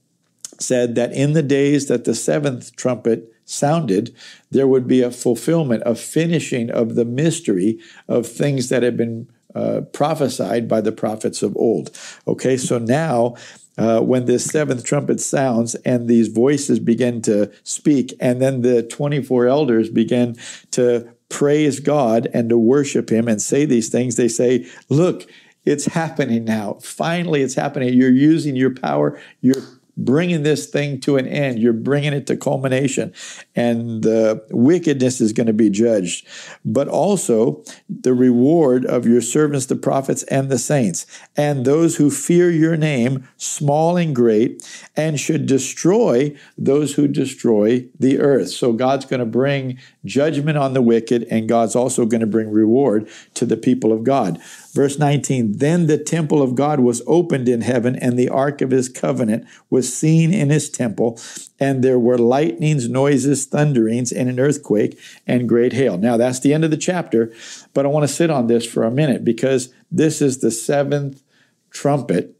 said 0.59 0.95
that 0.95 1.13
in 1.13 1.35
the 1.35 1.43
days 1.43 1.89
that 1.89 2.05
the 2.05 2.15
seventh 2.15 2.75
trumpet 2.77 3.31
sounded, 3.45 4.17
there 4.51 4.67
would 4.67 4.89
be 4.89 5.03
a 5.03 5.11
fulfillment, 5.11 5.83
a 5.85 5.95
finishing 5.95 6.71
of 6.71 6.95
the 6.95 7.05
mystery 7.05 7.79
of 8.09 8.27
things 8.27 8.71
that 8.71 8.83
had 8.83 8.97
been 8.97 9.29
uh, 9.55 9.83
prophesied 9.93 10.69
by 10.69 10.81
the 10.81 10.93
prophets 10.93 11.43
of 11.43 11.57
old. 11.57 11.91
Okay, 12.27 12.57
so 12.57 12.79
now 12.79 13.35
uh, 13.79 14.01
when 14.01 14.25
this 14.25 14.45
seventh 14.45 14.85
trumpet 14.85 15.21
sounds 15.21 15.75
and 15.77 16.09
these 16.09 16.29
voices 16.29 16.79
begin 16.79 17.23
to 17.23 17.51
speak, 17.63 18.15
and 18.21 18.41
then 18.41 18.63
the 18.63 18.83
24 18.83 19.47
elders 19.47 19.91
begin 19.91 20.37
to 20.71 21.11
praise 21.29 21.81
God 21.81 22.29
and 22.33 22.49
to 22.49 22.59
worship 22.59 23.11
Him 23.11 23.29
and 23.29 23.41
say 23.41 23.65
these 23.65 23.89
things, 23.89 24.17
they 24.17 24.29
say, 24.29 24.67
Look, 24.89 25.31
it's 25.65 25.87
happening 25.87 26.45
now. 26.45 26.75
Finally, 26.81 27.43
it's 27.43 27.55
happening. 27.55 27.93
You're 27.93 28.11
using 28.11 28.55
your 28.55 28.75
power. 28.75 29.21
You're 29.41 29.63
bringing 29.97 30.43
this 30.43 30.67
thing 30.67 31.01
to 31.01 31.17
an 31.17 31.27
end. 31.27 31.59
You're 31.59 31.73
bringing 31.73 32.13
it 32.13 32.27
to 32.27 32.37
culmination, 32.37 33.13
and 33.55 34.03
the 34.03 34.45
wickedness 34.51 35.21
is 35.21 35.33
going 35.33 35.47
to 35.47 35.53
be 35.53 35.71
judged. 35.71 36.27
But 36.65 36.89
also 36.89 37.65
the 37.89 38.15
reward 38.15 38.85
of 38.85 39.07
your 39.07 39.21
servants, 39.21 39.67
the 39.67 39.77
prophets, 39.77 40.23
and 40.25 40.51
the 40.51 40.59
saints, 40.59 41.07
and 41.37 41.65
those 41.65 41.97
who 41.97 42.11
fear 42.11 42.51
your 42.51 42.77
name, 42.77 43.29
small 43.37 43.97
and 43.97 44.15
great, 44.15 44.63
and 44.97 45.19
should 45.19 45.47
destroy 45.47 46.37
those 46.59 46.95
who 46.95 47.09
destroy 47.09 47.87
the 47.99 48.19
earth. 48.19 48.51
So 48.51 48.73
God's 48.73 49.07
going 49.07 49.21
to 49.21 49.27
bring 49.27 49.79
judgment 50.05 50.59
on 50.59 50.75
the 50.75 50.83
wicked, 50.83 51.25
and 51.31 51.49
God's 51.49 51.77
also 51.77 52.07
going 52.07 52.21
to 52.21 52.27
bring 52.27 52.51
reward 52.51 53.09
to 53.35 53.47
the 53.47 53.57
people 53.57 53.93
of 53.93 54.05
God. 54.05 54.41
Verse 54.77 54.99
19 54.99 55.57
Then 55.57 55.87
the 55.87 55.97
temple 55.97 56.43
of 56.43 56.55
God 56.55 56.81
was 56.81 57.01
opened 57.07 57.49
in 57.49 57.63
heaven, 57.63 57.97
and 57.97 58.19
the 58.19 58.29
ark 58.29 58.61
of 58.61 58.71
his 58.71 58.91
covenant 58.91 59.47
was 59.71 59.93
seen 59.97 60.35
in 60.35 60.51
his 60.51 60.69
temple, 60.69 61.19
and 61.59 61.83
there 61.83 61.99
were 61.99 62.19
lightnings, 62.19 62.87
noises, 62.87 63.47
thunderings, 63.47 64.13
and 64.13 64.29
an 64.29 64.39
earthquake, 64.39 65.01
and 65.27 65.49
great 65.49 65.73
hail. 65.73 65.97
Now, 65.97 66.19
that's 66.19 66.41
the 66.41 66.53
end 66.53 66.63
of 66.63 66.71
the 66.71 66.77
chapter, 66.77 67.33
but 67.73 67.87
I 67.87 67.89
want 67.89 68.07
to 68.07 68.15
sit 68.15 68.29
on 68.29 68.49
this 68.49 68.67
for 68.67 68.85
a 68.85 68.91
minute 68.91 69.25
because 69.25 69.73
this 69.91 70.21
is 70.21 70.41
the 70.41 70.51
seventh 70.51 71.23
trumpet, 71.71 72.37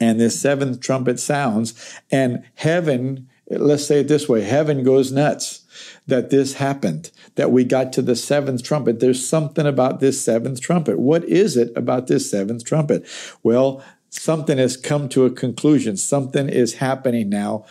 and 0.00 0.18
this 0.18 0.40
seventh 0.40 0.80
trumpet 0.80 1.20
sounds, 1.20 2.00
and 2.10 2.42
heaven, 2.56 3.28
let's 3.48 3.86
say 3.86 4.00
it 4.00 4.08
this 4.08 4.28
way 4.28 4.42
heaven 4.42 4.82
goes 4.82 5.12
nuts 5.12 5.63
that 6.06 6.30
this 6.30 6.54
happened, 6.54 7.10
that 7.34 7.50
we 7.50 7.64
got 7.64 7.92
to 7.94 8.02
the 8.02 8.16
seventh 8.16 8.62
trumpet. 8.62 9.00
There's 9.00 9.26
something 9.26 9.66
about 9.66 10.00
this 10.00 10.22
seventh 10.22 10.60
trumpet. 10.60 10.98
What 10.98 11.24
is 11.24 11.56
it 11.56 11.72
about 11.76 12.06
this 12.06 12.30
seventh 12.30 12.64
trumpet? 12.64 13.06
Well, 13.42 13.82
something 14.14 14.58
has 14.58 14.76
come 14.76 15.08
to 15.08 15.24
a 15.24 15.30
conclusion. 15.30 15.96
Something 15.96 16.48
is 16.48 16.74
happening 16.74 17.28
now 17.28 17.66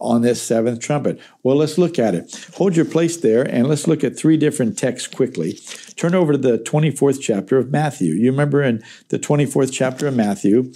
on 0.00 0.22
this 0.22 0.40
seventh 0.40 0.80
trumpet. 0.80 1.20
Well, 1.42 1.56
let's 1.56 1.78
look 1.78 1.98
at 1.98 2.14
it. 2.14 2.48
Hold 2.54 2.76
your 2.76 2.84
place 2.84 3.16
there 3.16 3.42
and 3.42 3.68
let's 3.68 3.86
look 3.86 4.04
at 4.04 4.16
three 4.16 4.36
different 4.36 4.78
texts 4.78 5.12
quickly. 5.12 5.58
Turn 5.96 6.14
over 6.14 6.32
to 6.32 6.38
the 6.38 6.58
24th 6.58 7.20
chapter 7.20 7.58
of 7.58 7.70
Matthew. 7.70 8.14
You 8.14 8.30
remember 8.30 8.62
in 8.62 8.82
the 9.08 9.18
24th 9.18 9.72
chapter 9.72 10.06
of 10.06 10.14
Matthew, 10.14 10.72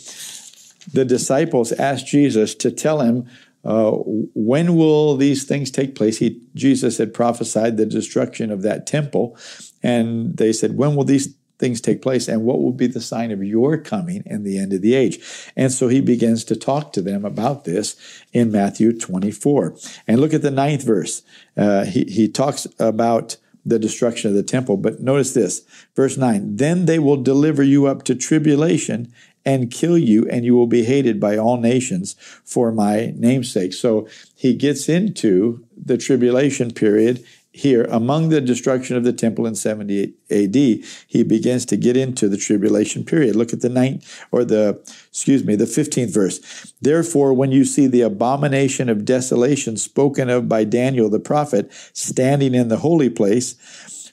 the 0.93 1.05
disciples 1.05 1.73
asked 1.73 2.07
Jesus 2.07 2.55
to 2.57 2.71
tell 2.71 3.01
him 3.01 3.27
uh, 3.65 3.93
when 3.93 4.77
will 4.77 5.17
these 5.17 5.45
things 5.45 5.71
take 5.71 5.95
place? 5.95 6.19
He, 6.19 6.41
Jesus 6.55 6.99
had 6.99 7.15
prophesied 7.15 7.77
the 7.77 7.87
destruction 7.87 8.51
of 8.51 8.63
that 8.63 8.87
temple, 8.87 9.37
and 9.83 10.37
they 10.37 10.53
said, 10.53 10.77
"When 10.77 10.95
will 10.95 11.05
these 11.05 11.35
things 11.59 11.81
take 11.81 12.03
place 12.03 12.29
and 12.29 12.43
what 12.43 12.61
will 12.61 12.73
be 12.73 12.87
the 12.87 13.01
sign 13.01 13.31
of 13.31 13.43
your 13.43 13.79
coming 13.79 14.23
and 14.27 14.45
the 14.45 14.59
end 14.59 14.73
of 14.73 14.83
the 14.83 14.95
age. 14.95 15.21
And 15.57 15.71
so 15.71 15.89
he 15.89 16.01
begins 16.01 16.45
to 16.45 16.57
talk 16.57 16.93
to 16.93 17.03
them 17.03 17.25
about 17.25 17.65
this 17.65 17.97
in 18.33 18.51
Matthew 18.51 18.93
24. 18.99 19.77
And 20.07 20.21
look 20.21 20.35
at 20.35 20.43
the 20.43 20.51
ninth 20.51 20.83
verse. 20.83 21.23
Uh, 21.57 21.85
he, 21.85 22.05
he 22.05 22.29
talks 22.29 22.67
about 22.79 23.37
the 23.65 23.79
destruction 23.79 24.29
of 24.31 24.37
the 24.37 24.43
temple. 24.43 24.77
But 24.77 25.01
notice 25.01 25.33
this, 25.33 25.63
verse 25.95 26.17
9 26.17 26.57
Then 26.57 26.87
they 26.87 26.99
will 26.99 27.17
deliver 27.17 27.63
you 27.63 27.87
up 27.87 28.03
to 28.05 28.15
tribulation 28.15 29.13
and 29.45 29.71
kill 29.71 29.99
you, 29.99 30.29
and 30.29 30.45
you 30.45 30.55
will 30.55 30.67
be 30.67 30.85
hated 30.85 31.21
by 31.21 31.37
all 31.37 31.57
nations 31.57 32.15
for 32.45 32.73
my 32.73 33.13
namesake. 33.17 33.73
So 33.73 34.09
he 34.35 34.55
gets 34.55 34.89
into 34.89 35.65
the 35.77 35.99
tribulation 35.99 36.71
period 36.71 37.25
here 37.55 37.85
among 37.85 38.31
the 38.31 38.41
destruction 38.41 38.97
of 38.97 39.05
the 39.05 39.13
temple 39.13 39.47
in 39.47 39.55
70 39.55 40.13
AD, 40.29 40.57
he 40.57 41.23
begins 41.23 41.65
to 41.67 41.77
get 41.77 41.97
into 41.97 42.29
the 42.29 42.37
tribulation 42.37 43.05
period. 43.05 43.37
Look 43.37 43.53
at 43.53 43.61
the 43.61 43.69
ninth 43.69 44.27
or 44.33 44.45
the 44.45 44.81
excuse 45.09 45.45
me, 45.45 45.55
the 45.55 45.65
15th 45.65 46.13
verse. 46.13 46.73
Therefore, 46.83 47.33
when 47.33 47.53
you 47.53 47.65
see 47.65 47.87
the 47.87 48.01
abomination 48.01 48.89
of 48.89 49.05
desolation 49.05 49.77
spoken 49.77 50.29
of 50.29 50.49
by 50.49 50.65
Daniel 50.65 51.09
the 51.09 51.21
prophet 51.21 51.73
standing 51.93 52.57
in 52.57 52.67
the 52.69 52.79
holy 52.79 53.09
place, 53.09 53.55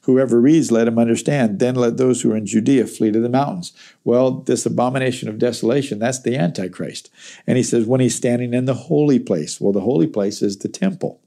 whoever 0.02 0.40
reads, 0.42 0.72
let 0.72 0.88
him 0.88 1.00
understand. 1.00 1.60
Then 1.60 1.76
let 1.76 1.98
those 1.98 2.22
who 2.22 2.32
are 2.32 2.38
in 2.38 2.46
Judea 2.46 2.88
flee 2.88 3.12
to 3.12 3.20
the 3.20 3.30
mountains. 3.30 3.74
Well, 4.04 4.32
this 4.32 4.66
abomination 4.66 5.30
of 5.30 5.40
desolation, 5.40 6.00
that's 6.00 6.22
the 6.22 6.36
Antichrist. 6.36 7.10
And 7.46 7.58
he 7.58 7.64
says, 7.64 7.86
when 7.86 8.02
he's 8.02 8.16
standing 8.16 8.54
in 8.54 8.66
the 8.66 8.74
holy 8.74 9.20
place. 9.20 9.62
Well, 9.62 9.74
the 9.74 9.82
holy 9.82 10.08
place 10.08 10.42
is 10.42 10.58
the 10.58 10.70
temple. 10.70 11.22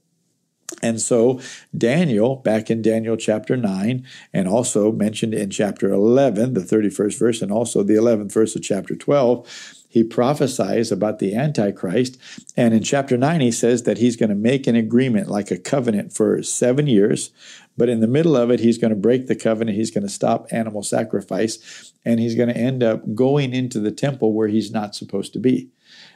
And 0.81 0.99
so 0.99 1.39
Daniel, 1.77 2.37
back 2.37 2.69
in 2.69 2.81
Daniel 2.81 3.17
chapter 3.17 3.55
9, 3.55 4.05
and 4.33 4.47
also 4.47 4.91
mentioned 4.91 5.33
in 5.33 5.49
chapter 5.49 5.89
11, 5.89 6.53
the 6.53 6.61
31st 6.61 7.19
verse, 7.19 7.41
and 7.41 7.51
also 7.51 7.81
the 7.81 7.93
11th 7.93 8.31
verse 8.31 8.55
of 8.55 8.63
chapter 8.63 8.95
12, 8.95 9.74
he 9.95 10.03
prophesies 10.03 10.91
about 10.91 11.19
the 11.19 11.33
Antichrist. 11.33 12.17
And 12.57 12.73
in 12.73 12.83
chapter 12.83 13.15
9, 13.15 13.39
he 13.39 13.49
says 13.49 13.83
that 13.83 13.97
he's 13.97 14.17
going 14.17 14.27
to 14.27 14.35
make 14.35 14.67
an 14.67 14.75
agreement, 14.75 15.29
like 15.29 15.51
a 15.51 15.57
covenant, 15.57 16.11
for 16.11 16.43
seven 16.43 16.85
years. 16.85 17.31
But 17.77 17.87
in 17.87 18.01
the 18.01 18.07
middle 18.07 18.35
of 18.35 18.51
it, 18.51 18.59
he's 18.59 18.77
going 18.77 18.89
to 18.89 18.97
break 18.97 19.27
the 19.27 19.37
covenant. 19.37 19.77
He's 19.77 19.91
going 19.91 20.05
to 20.05 20.11
stop 20.11 20.47
animal 20.51 20.83
sacrifice. 20.83 21.93
And 22.03 22.19
he's 22.19 22.35
going 22.35 22.49
to 22.49 22.57
end 22.57 22.83
up 22.83 23.15
going 23.15 23.53
into 23.53 23.79
the 23.79 23.89
temple 23.89 24.33
where 24.33 24.49
he's 24.49 24.69
not 24.69 24.95
supposed 24.95 25.31
to 25.31 25.39
be. 25.39 25.69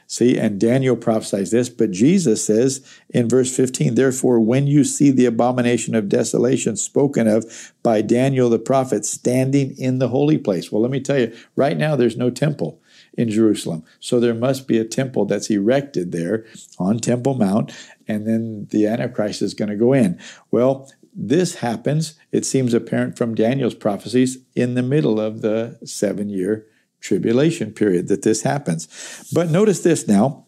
See, 0.06 0.36
and 0.36 0.60
Daniel 0.60 0.94
prophesies 0.94 1.50
this, 1.50 1.70
but 1.70 1.90
Jesus 1.90 2.44
says 2.44 2.86
in 3.08 3.30
verse 3.30 3.56
15, 3.56 3.94
therefore, 3.94 4.40
when 4.40 4.66
you 4.66 4.84
see 4.84 5.10
the 5.10 5.24
abomination 5.24 5.94
of 5.94 6.10
desolation 6.10 6.76
spoken 6.76 7.26
of 7.26 7.72
by 7.82 8.02
Daniel 8.02 8.50
the 8.50 8.58
prophet 8.58 9.06
standing 9.06 9.74
in 9.78 10.00
the 10.00 10.08
holy 10.08 10.36
place. 10.36 10.70
Well, 10.70 10.82
let 10.82 10.90
me 10.90 11.00
tell 11.00 11.18
you, 11.18 11.34
right 11.56 11.78
now 11.78 11.96
there's 11.96 12.18
no 12.18 12.28
temple 12.28 12.78
in 13.20 13.30
Jerusalem. 13.30 13.84
So 14.00 14.18
there 14.18 14.34
must 14.34 14.66
be 14.66 14.78
a 14.78 14.84
temple 14.84 15.26
that's 15.26 15.50
erected 15.50 16.10
there 16.10 16.46
on 16.78 16.98
Temple 16.98 17.34
Mount, 17.34 17.72
and 18.08 18.26
then 18.26 18.66
the 18.70 18.86
Antichrist 18.86 19.42
is 19.42 19.54
going 19.54 19.68
to 19.68 19.76
go 19.76 19.92
in. 19.92 20.18
Well, 20.50 20.90
this 21.14 21.56
happens, 21.56 22.14
it 22.32 22.46
seems 22.46 22.72
apparent 22.72 23.18
from 23.18 23.34
Daniel's 23.34 23.74
prophecies, 23.74 24.38
in 24.54 24.74
the 24.74 24.82
middle 24.82 25.20
of 25.20 25.42
the 25.42 25.78
seven 25.84 26.28
year 26.28 26.66
tribulation 27.00 27.72
period 27.72 28.08
that 28.08 28.22
this 28.22 28.42
happens. 28.42 29.28
But 29.32 29.50
notice 29.50 29.80
this 29.80 30.06
now. 30.06 30.46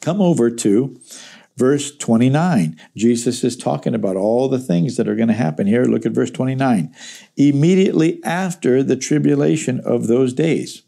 Come 0.00 0.20
over 0.20 0.50
to 0.50 1.00
verse 1.56 1.94
29. 1.96 2.80
Jesus 2.96 3.42
is 3.42 3.56
talking 3.56 3.94
about 3.94 4.16
all 4.16 4.48
the 4.48 4.60
things 4.60 4.96
that 4.96 5.08
are 5.08 5.16
going 5.16 5.28
to 5.28 5.34
happen 5.34 5.66
here. 5.66 5.84
Look 5.84 6.06
at 6.06 6.12
verse 6.12 6.30
29. 6.30 6.94
Immediately 7.36 8.22
after 8.24 8.82
the 8.82 8.96
tribulation 8.96 9.80
of 9.80 10.06
those 10.06 10.32
days. 10.32 10.82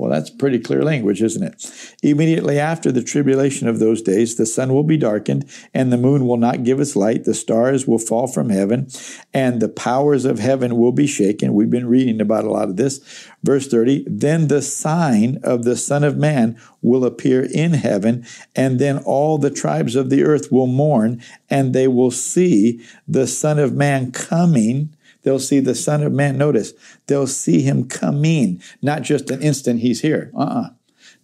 Well, 0.00 0.10
that's 0.10 0.30
pretty 0.30 0.60
clear 0.60 0.82
language, 0.82 1.20
isn't 1.20 1.42
it? 1.42 1.94
Immediately 2.02 2.58
after 2.58 2.90
the 2.90 3.02
tribulation 3.02 3.68
of 3.68 3.80
those 3.80 4.00
days, 4.00 4.36
the 4.36 4.46
sun 4.46 4.72
will 4.72 4.82
be 4.82 4.96
darkened, 4.96 5.44
and 5.74 5.92
the 5.92 5.98
moon 5.98 6.26
will 6.26 6.38
not 6.38 6.64
give 6.64 6.80
its 6.80 6.96
light. 6.96 7.24
The 7.24 7.34
stars 7.34 7.86
will 7.86 7.98
fall 7.98 8.26
from 8.26 8.48
heaven, 8.48 8.88
and 9.34 9.60
the 9.60 9.68
powers 9.68 10.24
of 10.24 10.38
heaven 10.38 10.78
will 10.78 10.92
be 10.92 11.06
shaken. 11.06 11.52
We've 11.52 11.68
been 11.68 11.86
reading 11.86 12.18
about 12.18 12.46
a 12.46 12.50
lot 12.50 12.70
of 12.70 12.76
this. 12.76 13.28
Verse 13.44 13.68
30 13.68 14.06
Then 14.08 14.48
the 14.48 14.62
sign 14.62 15.38
of 15.42 15.64
the 15.64 15.76
Son 15.76 16.02
of 16.02 16.16
Man 16.16 16.58
will 16.80 17.04
appear 17.04 17.42
in 17.42 17.74
heaven, 17.74 18.24
and 18.56 18.78
then 18.78 18.96
all 19.04 19.36
the 19.36 19.50
tribes 19.50 19.96
of 19.96 20.08
the 20.08 20.24
earth 20.24 20.50
will 20.50 20.66
mourn, 20.66 21.22
and 21.50 21.74
they 21.74 21.88
will 21.88 22.10
see 22.10 22.82
the 23.06 23.26
Son 23.26 23.58
of 23.58 23.74
Man 23.74 24.12
coming 24.12 24.96
They'll 25.22 25.38
see 25.38 25.60
the 25.60 25.74
Son 25.74 26.02
of 26.02 26.12
Man. 26.12 26.38
Notice, 26.38 26.72
they'll 27.06 27.26
see 27.26 27.62
him 27.62 27.88
coming, 27.88 28.62
not 28.82 29.02
just 29.02 29.30
an 29.30 29.42
instant 29.42 29.80
he's 29.80 30.00
here. 30.00 30.30
Uh 30.34 30.42
uh-uh. 30.42 30.60
uh 30.60 30.68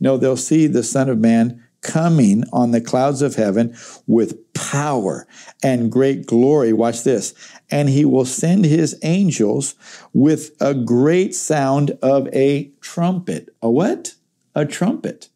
No, 0.01 0.17
they'll 0.17 0.37
see 0.37 0.67
the 0.67 0.83
Son 0.83 1.09
of 1.09 1.19
Man 1.19 1.63
coming 1.83 2.43
on 2.53 2.73
the 2.73 2.81
clouds 2.81 3.23
of 3.23 3.37
heaven 3.37 3.77
with 4.07 4.53
power 4.55 5.27
and 5.63 5.93
great 5.93 6.27
glory. 6.27 6.73
Watch 6.73 7.05
this. 7.05 7.33
And 7.71 7.89
he 7.89 8.05
will 8.05 8.25
send 8.25 8.65
his 8.65 8.99
angels 9.03 9.75
with 10.13 10.51
a 10.61 10.75
great 10.75 11.35
sound 11.35 11.93
of 12.03 12.29
a 12.35 12.73
trumpet. 12.81 13.55
A 13.63 13.71
what? 13.71 14.15
A 14.55 14.65
trumpet 14.65 15.29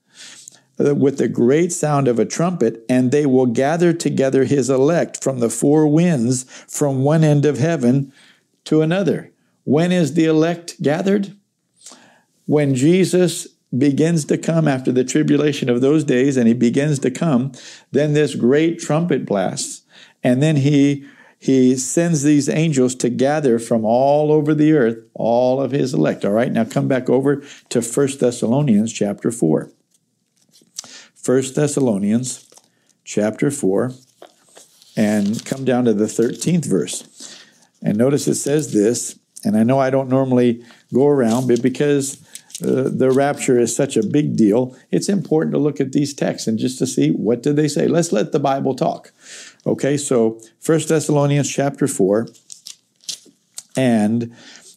uh, 0.84 0.94
with 0.94 1.18
the 1.18 1.28
great 1.28 1.72
sound 1.72 2.08
of 2.08 2.18
a 2.18 2.24
trumpet, 2.24 2.84
and 2.88 3.10
they 3.10 3.26
will 3.26 3.46
gather 3.46 3.92
together 3.92 4.44
his 4.44 4.70
elect 4.70 5.22
from 5.22 5.40
the 5.40 5.50
four 5.50 5.86
winds 5.86 6.44
from 6.68 7.04
one 7.04 7.22
end 7.22 7.44
of 7.44 7.58
heaven 7.58 8.12
to 8.70 8.82
another. 8.82 9.32
When 9.64 9.90
is 9.90 10.14
the 10.14 10.26
elect 10.26 10.80
gathered? 10.80 11.36
When 12.46 12.76
Jesus 12.76 13.48
begins 13.76 14.24
to 14.26 14.38
come 14.38 14.68
after 14.68 14.92
the 14.92 15.02
tribulation 15.02 15.68
of 15.68 15.80
those 15.80 16.04
days 16.04 16.36
and 16.36 16.46
he 16.46 16.54
begins 16.54 17.00
to 17.00 17.10
come, 17.10 17.50
then 17.90 18.12
this 18.12 18.36
great 18.36 18.78
trumpet 18.78 19.26
blasts. 19.26 19.82
And 20.22 20.40
then 20.42 20.56
he 20.56 21.04
he 21.40 21.74
sends 21.74 22.22
these 22.22 22.48
angels 22.50 22.94
to 22.96 23.08
gather 23.08 23.58
from 23.58 23.84
all 23.84 24.30
over 24.30 24.54
the 24.54 24.72
earth 24.74 24.98
all 25.14 25.60
of 25.60 25.72
his 25.72 25.94
elect. 25.94 26.24
All 26.24 26.32
right, 26.32 26.52
now 26.52 26.64
come 26.64 26.86
back 26.86 27.08
over 27.08 27.42
to 27.70 27.80
1 27.80 28.08
Thessalonians 28.20 28.92
chapter 28.92 29.32
4. 29.32 29.70
1 31.24 31.42
Thessalonians 31.54 32.48
chapter 33.04 33.50
4 33.50 33.92
and 34.96 35.44
come 35.44 35.64
down 35.64 35.86
to 35.86 35.94
the 35.94 36.04
13th 36.04 36.66
verse. 36.66 37.39
And 37.82 37.96
notice 37.96 38.28
it 38.28 38.34
says 38.34 38.72
this, 38.72 39.18
and 39.44 39.56
I 39.56 39.62
know 39.62 39.78
I 39.78 39.90
don't 39.90 40.08
normally 40.08 40.64
go 40.92 41.06
around, 41.06 41.48
but 41.48 41.62
because 41.62 42.22
uh, 42.62 42.90
the 42.92 43.10
rapture 43.10 43.58
is 43.58 43.74
such 43.74 43.96
a 43.96 44.06
big 44.06 44.36
deal, 44.36 44.76
it's 44.90 45.08
important 45.08 45.52
to 45.54 45.58
look 45.58 45.80
at 45.80 45.92
these 45.92 46.12
texts 46.12 46.46
and 46.46 46.58
just 46.58 46.78
to 46.78 46.86
see 46.86 47.10
what 47.10 47.42
did 47.42 47.56
they 47.56 47.68
say. 47.68 47.88
Let's 47.88 48.12
let 48.12 48.32
the 48.32 48.38
Bible 48.38 48.74
talk. 48.74 49.12
Okay, 49.66 49.96
so 49.96 50.40
First 50.58 50.88
Thessalonians 50.88 51.50
chapter 51.50 51.86
4 51.86 52.28
and 53.76 54.34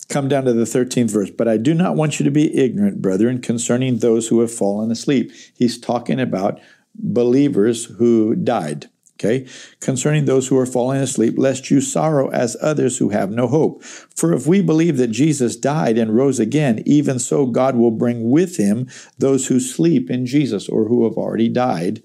come 0.10 0.28
down 0.28 0.46
to 0.46 0.54
the 0.54 0.64
13th 0.64 1.12
verse. 1.12 1.30
But 1.30 1.48
I 1.48 1.58
do 1.58 1.74
not 1.74 1.96
want 1.96 2.20
you 2.20 2.24
to 2.24 2.32
be 2.32 2.56
ignorant, 2.56 3.02
brethren, 3.02 3.42
concerning 3.42 3.98
those 3.98 4.28
who 4.28 4.40
have 4.42 4.52
fallen 4.52 4.92
asleep. 4.92 5.32
He's 5.58 5.78
talking 5.78 6.20
about 6.20 6.60
believers 6.96 7.86
who 7.86 8.36
died. 8.36 8.90
Okay, 9.20 9.48
concerning 9.80 10.26
those 10.26 10.48
who 10.48 10.58
are 10.58 10.66
falling 10.66 11.00
asleep, 11.00 11.36
lest 11.38 11.70
you 11.70 11.82
sorrow 11.82 12.30
as 12.32 12.58
others 12.60 12.98
who 12.98 13.10
have 13.10 13.30
no 13.30 13.48
hope. 13.48 13.84
For 13.84 14.34
if 14.34 14.48
we 14.48 14.62
believe 14.62 14.98
that 14.98 15.10
Jesus 15.10 15.56
died 15.56 16.00
and 16.00 16.16
rose 16.16 16.40
again, 16.40 16.82
even 16.86 17.20
so 17.20 17.46
God 17.46 17.76
will 17.76 17.92
bring 17.92 18.32
with 18.32 18.58
him 18.58 18.88
those 19.20 19.48
who 19.48 19.60
sleep 19.60 20.10
in 20.10 20.26
Jesus 20.26 20.68
or 20.68 20.86
who 20.86 21.04
have 21.04 21.14
already 21.14 21.48
died, 21.48 22.02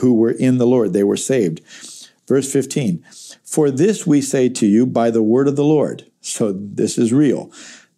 who 0.00 0.12
were 0.12 0.30
in 0.30 0.58
the 0.58 0.66
Lord, 0.66 0.92
they 0.92 1.04
were 1.04 1.16
saved. 1.16 1.62
Verse 2.28 2.50
15 2.52 3.02
For 3.44 3.70
this 3.70 4.06
we 4.06 4.20
say 4.20 4.48
to 4.50 4.66
you 4.66 4.86
by 4.86 5.10
the 5.10 5.22
word 5.22 5.48
of 5.48 5.56
the 5.56 5.64
Lord. 5.64 6.10
So 6.20 6.52
this 6.52 6.98
is 6.98 7.12
real. 7.12 7.50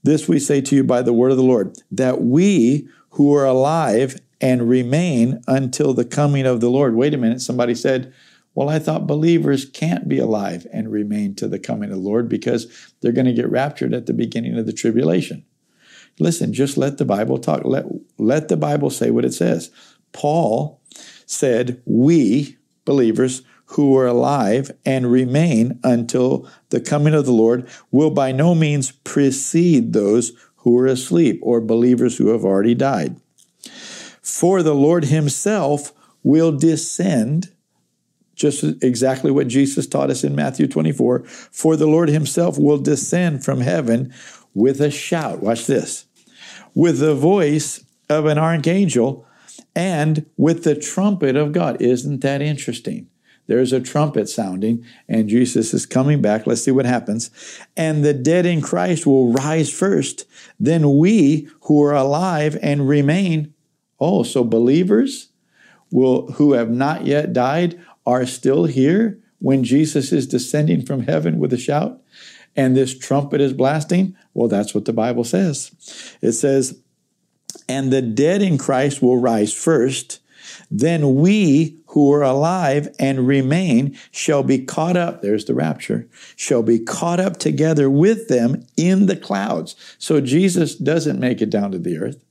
This 0.03 0.29
we 0.29 0.39
say 0.39 0.61
to 0.61 0.77
you 0.77 0.85
by 0.85 1.03
the 1.03 1.13
word 1.13 1.31
of 1.31 1.37
the 1.37 1.43
Lord, 1.43 1.77
that 1.91 2.21
we 2.21 2.89
who 3.11 3.35
are 3.35 3.45
alive 3.45 4.21
and 4.41 4.69
remain 4.69 5.43
until 5.47 5.95
the 5.95 6.05
coming 6.05 6.47
of 6.47 6.61
the 6.61 6.69
Lord. 6.69 6.95
Wait 6.95 7.15
a 7.15 7.17
minute, 7.17 7.41
somebody 7.41 7.75
said, 7.75 8.13
Well, 8.55 8.69
I 8.69 8.79
thought 8.79 9.07
believers 9.07 9.65
can't 9.65 10.09
be 10.09 10.19
alive 10.19 10.67
and 10.73 10.91
remain 10.91 11.35
to 11.37 11.49
the 11.49 11.59
coming 11.59 11.91
of 11.91 11.97
the 11.97 12.03
Lord 12.03 12.29
because 12.29 12.93
they're 13.01 13.13
going 13.13 13.27
to 13.27 13.33
get 13.33 13.51
raptured 13.51 13.93
at 13.93 14.07
the 14.07 14.13
beginning 14.13 14.57
of 14.57 14.67
the 14.67 14.73
tribulation. 14.73 15.45
Listen, 16.21 16.53
just 16.53 16.77
let 16.77 16.99
the 16.99 17.05
Bible 17.05 17.39
talk. 17.39 17.63
Let, 17.65 17.87
let 18.19 18.49
the 18.49 18.57
Bible 18.57 18.91
say 18.91 19.11
what 19.11 19.25
it 19.25 19.35
says. 19.35 19.71
Paul 20.13 20.81
said, 21.27 21.83
We, 21.85 22.57
believers, 22.85 23.43
who 23.67 23.97
are 23.97 24.07
alive 24.07 24.71
and 24.85 25.11
remain 25.11 25.81
until 25.83 26.49
the 26.69 26.81
coming 26.81 27.15
of 27.15 27.27
the 27.27 27.33
Lord 27.33 27.69
will 27.91 28.11
by 28.11 28.31
no 28.31 28.55
means 28.55 28.93
precede 28.93 29.93
those 29.93 30.33
who 30.59 30.79
are 30.79 30.87
asleep 30.87 31.41
or 31.43 31.61
believers 31.61 32.19
who 32.19 32.29
have 32.29 32.45
already 32.45 32.75
died. 32.75 33.17
For 34.23 34.63
the 34.63 34.75
Lord 34.75 35.07
himself 35.07 35.93
will 36.23 36.53
descend, 36.53 37.53
just 38.35 38.65
exactly 38.83 39.31
what 39.31 39.49
Jesus 39.49 39.87
taught 39.87 40.11
us 40.11 40.25
in 40.25 40.35
Matthew 40.35 40.67
24. 40.67 41.25
For 41.25 41.77
the 41.77 41.87
Lord 41.87 42.09
himself 42.09 42.59
will 42.59 42.79
descend 42.79 43.45
from 43.45 43.61
heaven 43.61 44.13
with 44.55 44.81
a 44.81 44.91
shout. 44.91 45.41
Watch 45.41 45.67
this. 45.67 46.07
With 46.75 46.99
the 46.99 47.15
voice 47.15 47.85
of 48.09 48.27
an 48.27 48.39
archangel 48.39 49.27
and 49.75 50.27
with 50.37 50.65
the 50.65 50.75
trumpet 50.75 51.37
of 51.37 51.53
God. 51.53 51.81
Isn't 51.81 52.21
that 52.21 52.43
interesting? 52.43 53.09
There's 53.47 53.75
a 53.75 53.81
trumpet 53.81 54.29
sounding, 54.29 54.87
and 55.07 55.29
Jesus 55.29 55.75
is 55.75 55.85
coming 55.85 56.23
back. 56.23 56.47
Let's 56.47 56.63
see 56.63 56.71
what 56.71 56.87
happens. 56.87 57.31
And 57.77 58.03
the 58.03 58.15
dead 58.15 58.47
in 58.47 58.63
Christ 58.63 59.07
will 59.07 59.33
rise 59.33 59.71
first. 59.71 60.25
Then 60.59 60.97
we 60.97 61.49
who 61.63 61.83
are 61.83 61.95
alive 61.95 62.57
and 62.63 62.89
remain. 62.89 63.53
Oh, 64.01 64.23
so 64.23 64.45
believers 64.45 65.29
will 65.91 66.33
who 66.33 66.55
have 66.55 66.71
not 66.71 67.07
yet 67.07 67.33
died 67.33 67.79
are 68.07 68.27
still 68.27 68.65
here 68.65 69.21
when 69.39 69.65
Jesus 69.65 70.13
is 70.13 70.27
descending 70.27 70.85
from 70.85 71.03
heaven 71.03 71.39
with 71.39 71.53
a 71.53 71.59
shout 71.59 72.01
and 72.57 72.77
this 72.77 72.97
trumpet 72.97 73.41
is 73.41 73.53
blasting? 73.53 74.17
Well, 74.33 74.49
that's 74.49 74.75
what 74.75 74.85
the 74.85 74.93
Bible 74.93 75.25
says. 75.25 76.17
It 76.21 76.33
says, 76.33 76.81
and 77.69 77.93
the 77.93 78.03
dead 78.03 78.43
in 78.43 78.59
Christ 78.59 79.03
will 79.03 79.19
rise 79.19 79.53
first. 79.53 80.21
Then 80.71 81.17
we 81.17 81.79
who 81.89 82.13
are 82.13 82.23
alive 82.23 82.89
and 82.99 83.27
remain 83.27 83.97
shall 84.11 84.43
be 84.43 84.65
caught 84.65 84.97
up. 84.97 85.23
There's 85.23 85.45
the 85.45 85.55
rapture. 85.55 86.09
Shall 86.37 86.63
be 86.63 86.79
caught 86.79 87.21
up 87.21 87.37
together 87.37 87.89
with 87.89 88.29
them 88.29 88.67
in 88.77 89.07
the 89.07 89.17
clouds. 89.17 89.77
So 89.99 90.21
Jesus 90.21 90.75
doesn't 90.75 91.21
make 91.21 91.41
it 91.41 91.51
down 91.51 91.71
to 91.73 91.79
the 91.79 91.99
earth. 91.99 92.24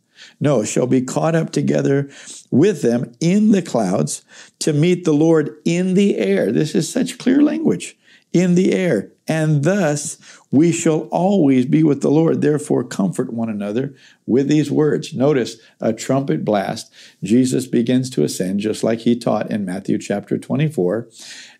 No, 0.44 0.66
shall 0.66 0.88
be 0.88 1.02
caught 1.02 1.36
up 1.36 1.52
together 1.52 2.10
with 2.52 2.82
them 2.82 3.14
in 3.22 3.52
the 3.54 3.62
clouds 3.62 4.26
to 4.60 4.74
meet 4.74 5.06
the 5.06 5.14
Lord 5.14 5.56
in 5.64 5.94
the 5.94 6.18
air. 6.18 6.52
This 6.52 6.76
is 6.76 6.92
such 6.92 7.18
clear 7.18 7.42
language. 7.42 7.98
In 8.34 8.56
the 8.56 8.74
air. 8.74 9.14
And 9.26 9.64
thus 9.64 10.18
we 10.52 10.74
shall 10.74 11.08
always 11.12 11.66
be 11.66 11.82
with 11.82 12.02
the 12.02 12.12
Lord. 12.12 12.42
Therefore, 12.42 12.84
comfort 12.84 13.32
one 13.32 13.48
another 13.48 13.96
with 14.26 14.50
these 14.50 14.70
words. 14.70 15.14
Notice 15.14 15.56
a 15.80 15.94
trumpet 15.94 16.44
blast. 16.44 16.92
Jesus 17.24 17.66
begins 17.66 18.10
to 18.10 18.26
ascend, 18.26 18.60
just 18.60 18.84
like 18.84 19.00
he 19.00 19.18
taught 19.18 19.50
in 19.50 19.64
Matthew 19.64 19.98
chapter 19.98 20.38
24. 20.38 21.08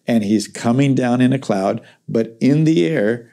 And 0.06 0.26
he's 0.26 0.50
coming 0.50 0.93
down 0.93 1.22
in 1.22 1.32
a 1.32 1.39
cloud, 1.39 1.80
but 2.10 2.36
in 2.41 2.65
the 2.65 2.86
air, 2.86 3.32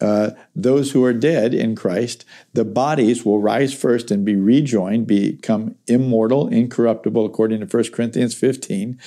uh, 0.00 0.30
those 0.54 0.92
who 0.92 1.04
are 1.04 1.12
dead 1.12 1.54
in 1.54 1.74
Christ, 1.76 2.24
the 2.52 2.64
bodies 2.64 3.24
will 3.24 3.40
rise 3.40 3.74
first 3.74 4.10
and 4.10 4.24
be 4.24 4.36
rejoined, 4.36 5.06
become 5.06 5.76
immortal, 5.86 6.48
incorruptible, 6.48 7.24
according 7.24 7.66
to 7.66 7.76
1 7.76 7.92
Corinthians 7.92 8.34
15 8.34 8.98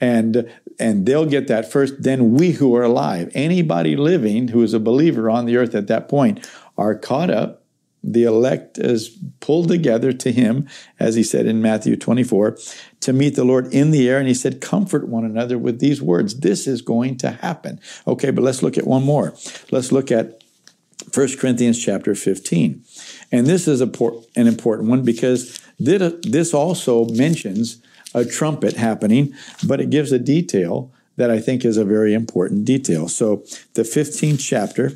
and 0.00 0.48
and 0.78 1.06
they'll 1.06 1.26
get 1.26 1.48
that 1.48 1.70
first 1.70 2.02
then 2.02 2.34
we 2.34 2.52
who 2.52 2.74
are 2.76 2.84
alive. 2.84 3.30
Anybody 3.34 3.96
living 3.96 4.48
who 4.48 4.62
is 4.62 4.72
a 4.72 4.80
believer 4.80 5.28
on 5.28 5.46
the 5.46 5.56
earth 5.56 5.74
at 5.74 5.88
that 5.88 6.08
point 6.08 6.48
are 6.76 6.94
caught 6.94 7.30
up 7.30 7.64
the 8.02 8.24
elect 8.24 8.78
is 8.78 9.18
pulled 9.40 9.68
together 9.68 10.12
to 10.12 10.32
him 10.32 10.68
as 10.98 11.14
he 11.14 11.22
said 11.22 11.46
in 11.46 11.60
Matthew 11.60 11.96
24 11.96 12.56
to 13.00 13.12
meet 13.12 13.34
the 13.34 13.44
Lord 13.44 13.72
in 13.72 13.90
the 13.90 14.08
air. 14.08 14.18
And 14.18 14.28
he 14.28 14.34
said 14.34 14.60
comfort 14.60 15.08
one 15.08 15.24
another 15.24 15.58
with 15.58 15.80
these 15.80 16.00
words. 16.00 16.40
This 16.40 16.66
is 16.66 16.80
going 16.80 17.18
to 17.18 17.30
happen. 17.30 17.80
Okay 18.06 18.30
but 18.30 18.44
let's 18.44 18.62
look 18.62 18.78
at 18.78 18.86
one 18.86 19.04
more. 19.04 19.34
Let's 19.70 19.92
look 19.92 20.10
at 20.10 20.42
1 21.14 21.36
Corinthians 21.38 21.82
chapter 21.82 22.14
15 22.14 22.84
and 23.32 23.46
this 23.46 23.66
is 23.66 23.80
an 23.80 23.92
important 24.34 24.88
one 24.88 25.04
because 25.04 25.60
this 25.78 26.54
also 26.54 27.06
mentions 27.06 27.80
a 28.14 28.24
trumpet 28.24 28.76
happening, 28.76 29.34
but 29.66 29.80
it 29.80 29.90
gives 29.90 30.12
a 30.12 30.18
detail 30.18 30.92
that 31.16 31.30
I 31.30 31.40
think 31.40 31.64
is 31.64 31.76
a 31.76 31.84
very 31.84 32.14
important 32.14 32.64
detail. 32.64 33.08
So, 33.08 33.44
the 33.74 33.82
15th 33.82 34.40
chapter 34.40 34.92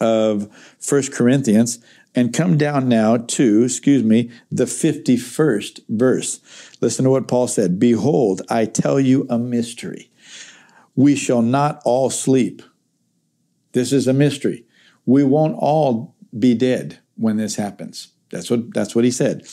of 0.00 0.48
First 0.78 1.12
Corinthians, 1.12 1.78
and 2.14 2.34
come 2.34 2.58
down 2.58 2.88
now 2.88 3.16
to, 3.16 3.64
excuse 3.64 4.02
me, 4.02 4.30
the 4.50 4.64
51st 4.64 5.80
verse. 5.88 6.40
Listen 6.80 7.04
to 7.04 7.10
what 7.10 7.28
Paul 7.28 7.48
said 7.48 7.78
Behold, 7.78 8.42
I 8.48 8.66
tell 8.66 9.00
you 9.00 9.26
a 9.30 9.38
mystery. 9.38 10.10
We 10.94 11.16
shall 11.16 11.42
not 11.42 11.80
all 11.84 12.10
sleep. 12.10 12.62
This 13.72 13.92
is 13.92 14.06
a 14.06 14.12
mystery. 14.12 14.66
We 15.06 15.24
won't 15.24 15.56
all 15.58 16.14
be 16.38 16.54
dead 16.54 16.98
when 17.16 17.38
this 17.38 17.56
happens. 17.56 18.08
That's 18.30 18.50
what, 18.50 18.72
that's 18.74 18.94
what 18.94 19.04
he 19.04 19.10
said. 19.10 19.46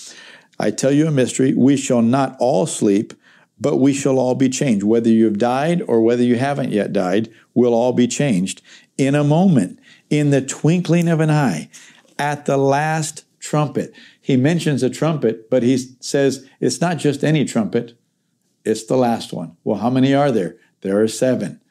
I 0.59 0.71
tell 0.71 0.91
you 0.91 1.07
a 1.07 1.11
mystery. 1.11 1.53
We 1.53 1.77
shall 1.77 2.01
not 2.01 2.35
all 2.39 2.65
sleep, 2.65 3.13
but 3.59 3.77
we 3.77 3.93
shall 3.93 4.19
all 4.19 4.35
be 4.35 4.49
changed. 4.49 4.83
Whether 4.83 5.09
you 5.09 5.25
have 5.25 5.37
died 5.37 5.81
or 5.87 6.01
whether 6.01 6.23
you 6.23 6.37
haven't 6.37 6.71
yet 6.71 6.91
died, 6.91 7.29
we'll 7.53 7.73
all 7.73 7.93
be 7.93 8.07
changed 8.07 8.61
in 8.97 9.15
a 9.15 9.23
moment, 9.23 9.79
in 10.09 10.29
the 10.29 10.41
twinkling 10.41 11.07
of 11.07 11.21
an 11.21 11.31
eye, 11.31 11.69
at 12.19 12.45
the 12.45 12.57
last 12.57 13.23
trumpet. 13.39 13.93
He 14.21 14.37
mentions 14.37 14.83
a 14.83 14.89
trumpet, 14.89 15.49
but 15.49 15.63
he 15.63 15.77
says 15.99 16.47
it's 16.59 16.81
not 16.81 16.97
just 16.97 17.23
any 17.23 17.45
trumpet, 17.45 17.97
it's 18.65 18.85
the 18.85 18.97
last 18.97 19.33
one. 19.33 19.55
Well, 19.63 19.79
how 19.79 19.89
many 19.89 20.13
are 20.13 20.31
there? 20.31 20.57
There 20.81 21.01
are 21.01 21.07
seven. 21.07 21.61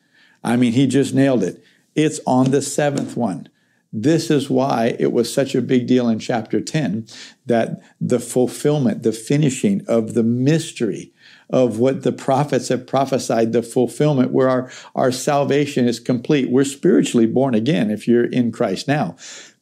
I 0.42 0.56
mean, 0.56 0.72
he 0.72 0.86
just 0.86 1.14
nailed 1.14 1.42
it. 1.42 1.62
It's 1.94 2.20
on 2.26 2.50
the 2.50 2.62
seventh 2.62 3.16
one. 3.16 3.48
This 3.92 4.30
is 4.30 4.50
why 4.50 4.96
it 4.98 5.12
was 5.12 5.32
such 5.32 5.54
a 5.54 5.62
big 5.62 5.86
deal 5.86 6.08
in 6.08 6.18
chapter 6.18 6.60
10 6.60 7.06
that 7.46 7.80
the 8.00 8.20
fulfillment, 8.20 9.02
the 9.02 9.12
finishing 9.12 9.82
of 9.88 10.12
the 10.12 10.22
mystery 10.22 11.12
of 11.48 11.78
what 11.78 12.02
the 12.02 12.12
prophets 12.12 12.68
have 12.68 12.86
prophesied, 12.86 13.52
the 13.52 13.62
fulfillment 13.62 14.30
where 14.30 14.50
our, 14.50 14.70
our 14.94 15.10
salvation 15.10 15.88
is 15.88 16.00
complete. 16.00 16.50
We're 16.50 16.64
spiritually 16.64 17.26
born 17.26 17.54
again 17.54 17.90
if 17.90 18.06
you're 18.06 18.26
in 18.26 18.52
Christ 18.52 18.88
now, 18.88 19.16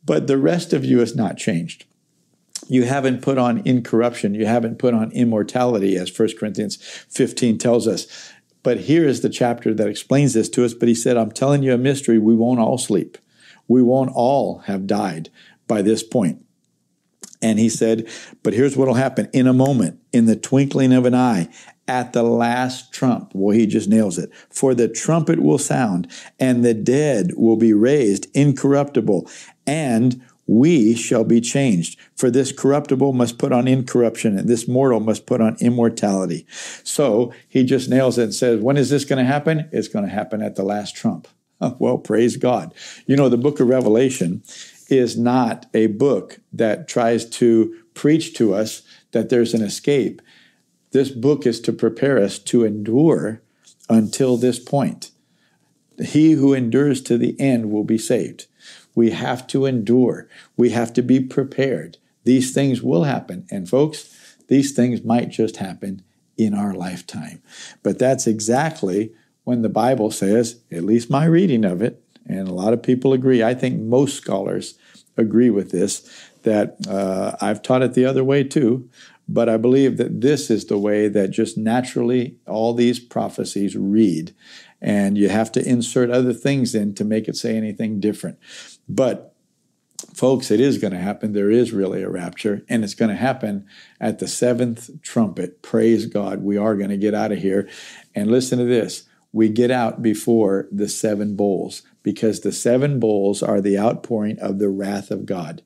but 0.07 0.27
the 0.27 0.38
rest 0.38 0.73
of 0.73 0.85
you 0.85 1.01
has 1.01 1.14
not 1.14 1.37
changed. 1.37 1.85
You 2.69 2.85
haven't 2.85 3.23
put 3.23 3.38
on 3.38 3.62
incorruption. 3.66 4.35
You 4.35 4.47
haven't 4.47 4.79
put 4.79 4.95
on 4.95 5.12
immortality, 5.12 5.97
as 5.97 6.16
1 6.16 6.31
Corinthians 6.38 6.77
15 7.11 7.59
tells 7.59 7.87
us. 7.87 8.33
But 8.62 8.81
here 8.81 9.07
is 9.07 9.21
the 9.21 9.29
chapter 9.29 9.75
that 9.75 9.87
explains 9.87 10.33
this 10.33 10.49
to 10.51 10.64
us. 10.64 10.75
But 10.75 10.88
he 10.88 10.95
said, 10.95 11.16
I'm 11.16 11.31
telling 11.31 11.62
you 11.62 11.75
a 11.75 11.79
mystery. 11.79 12.19
We 12.19 12.35
won't 12.35 12.59
all 12.59 12.79
sleep 12.79 13.19
we 13.69 13.83
won't 13.83 14.12
all 14.14 14.59
have 14.61 14.87
died 14.87 15.31
by 15.66 15.83
this 15.83 16.03
point. 16.03 16.45
And 17.42 17.59
he 17.59 17.69
said, 17.69 18.09
But 18.42 18.55
here's 18.55 18.77
what 18.77 18.88
will 18.88 18.95
happen 18.95 19.29
in 19.33 19.47
a 19.47 19.53
moment, 19.53 20.01
in 20.12 20.27
the 20.27 20.37
twinkling 20.37 20.92
of 20.92 21.05
an 21.05 21.14
eye, 21.14 21.49
at 21.88 22.12
the 22.12 22.22
last 22.22 22.92
trump. 22.92 23.31
Well, 23.35 23.57
he 23.57 23.66
just 23.66 23.88
nails 23.88 24.18
it. 24.18 24.31
For 24.51 24.75
the 24.75 24.88
trumpet 24.88 25.40
will 25.40 25.59
sound, 25.59 26.11
and 26.38 26.64
the 26.64 26.75
dead 26.75 27.33
will 27.37 27.57
be 27.57 27.72
raised 27.72 28.27
incorruptible, 28.35 29.31
and 29.66 30.22
we 30.46 30.94
shall 30.94 31.25
be 31.25 31.40
changed. 31.40 31.99
For 32.14 32.31
this 32.31 32.53
corruptible 32.53 33.12
must 33.12 33.38
put 33.38 33.53
on 33.53 33.66
incorruption, 33.66 34.38
and 34.38 34.49
this 34.49 34.68
mortal 34.68 35.01
must 35.01 35.27
put 35.27 35.40
on 35.40 35.57
immortality. 35.61 36.46
So 36.85 37.33
he 37.49 37.64
just 37.64 37.88
nails 37.88 38.18
it 38.18 38.25
and 38.25 38.35
says, 38.35 38.61
When 38.61 38.77
is 38.77 38.90
this 38.90 39.05
going 39.05 39.25
to 39.25 39.31
happen? 39.31 39.68
It's 39.72 39.88
going 39.88 40.05
to 40.05 40.11
happen 40.11 40.42
at 40.42 40.57
the 40.57 40.62
last 40.62 40.94
trump. 40.94 41.29
well, 41.79 41.99
praise 41.99 42.37
God. 42.37 42.75
You 43.07 43.16
know, 43.16 43.29
the 43.29 43.38
book 43.38 43.61
of 43.61 43.68
Revelation 43.68 44.42
is 44.88 45.18
not 45.18 45.66
a 45.75 45.88
book 45.88 46.38
that 46.53 46.87
tries 46.87 47.29
to 47.29 47.75
preach 47.94 48.35
to 48.35 48.55
us 48.55 48.83
that 49.12 49.31
there's 49.31 49.55
an 49.55 49.62
escape. 49.62 50.22
This 50.97 51.11
book 51.11 51.45
is 51.45 51.61
to 51.61 51.75
prepare 51.75 52.17
us 52.17 52.39
to 52.39 52.65
endure 52.65 53.43
until 53.91 54.39
this 54.39 54.59
point. 54.59 55.11
He 56.03 56.33
who 56.33 56.55
endures 56.55 57.03
to 57.03 57.19
the 57.19 57.39
end 57.39 57.71
will 57.71 57.85
be 57.85 57.99
saved. 57.99 58.47
We 58.95 59.11
have 59.11 59.47
to 59.49 59.67
endure. 59.67 60.27
We 60.57 60.71
have 60.71 60.95
to 60.95 61.03
be 61.03 61.21
prepared. 61.21 61.99
These 62.25 62.55
things 62.55 62.81
will 62.81 63.05
happen. 63.05 63.47
And 63.51 63.69
folks, 63.69 64.39
these 64.49 64.73
things 64.73 65.05
might 65.05 65.29
just 65.29 65.59
happen 65.59 66.01
in 66.39 66.55
our 66.55 66.73
lifetime. 66.73 67.43
But 67.83 67.99
that's 67.99 68.27
exactly 68.27 69.13
when 69.45 69.61
the 69.61 69.69
Bible 69.69 70.11
says, 70.11 70.61
at 70.73 70.83
least 70.83 71.11
my 71.11 71.27
reading 71.27 71.67
of 71.67 71.83
it, 71.83 72.03
and 72.27 72.49
a 72.49 72.55
lot 72.55 72.73
of 72.73 72.83
people 72.83 73.13
agree, 73.13 73.43
I 73.43 73.53
think 73.53 73.83
most 73.83 74.17
scholars 74.17 74.79
agree 75.19 75.51
with 75.51 75.73
this, 75.73 76.11
that 76.45 76.77
uh, 76.89 77.37
I've 77.43 77.61
taught 77.61 77.83
it 77.83 77.93
the 77.93 78.07
other 78.07 78.25
way 78.25 78.45
too, 78.45 78.89
But 79.29 79.49
I 79.49 79.57
believe 79.57 79.97
that 79.97 80.21
this 80.21 80.51
is 80.51 80.67
the 80.67 80.79
way 80.79 81.09
that 81.09 81.31
just 81.31 81.59
naturally 81.59 82.37
all 82.47 82.75
these 82.75 83.01
prophecies 83.01 83.77
read. 83.77 84.35
And 84.81 85.19
you 85.19 85.29
have 85.29 85.51
to 85.53 85.69
insert 85.69 86.11
other 86.11 86.33
things 86.33 86.75
in 86.75 86.95
to 86.95 87.05
make 87.05 87.27
it 87.27 87.37
say 87.37 87.57
anything 87.57 87.99
different. 87.99 88.39
But 88.89 89.35
folks, 90.15 90.51
it 90.51 90.61
is 90.61 90.79
going 90.79 90.93
to 90.93 90.99
happen. 90.99 91.33
There 91.33 91.51
is 91.51 91.73
really 91.73 92.03
a 92.03 92.11
rapture, 92.11 92.65
and 92.69 92.85
it's 92.85 92.95
going 92.95 93.11
to 93.11 93.17
happen 93.17 93.67
at 94.01 94.19
the 94.19 94.29
seventh 94.29 95.03
trumpet. 95.03 95.62
Praise 95.62 96.07
God. 96.07 96.43
We 96.43 96.57
are 96.57 96.77
going 96.77 96.91
to 96.91 96.97
get 96.97 97.15
out 97.15 97.33
of 97.33 97.39
here. 97.39 97.69
And 98.15 98.31
listen 98.31 98.59
to 98.59 98.65
this 98.65 99.09
we 99.37 99.51
get 99.51 99.71
out 99.71 100.01
before 100.01 100.67
the 100.73 100.89
seven 100.89 101.37
bowls 101.37 101.83
because 102.03 102.41
the 102.41 102.53
seven 102.53 102.99
bowls 102.99 103.43
are 103.43 103.61
the 103.61 103.79
outpouring 103.79 104.39
of 104.39 104.59
the 104.59 104.71
wrath 104.71 105.11
of 105.11 105.27
God. 105.27 105.61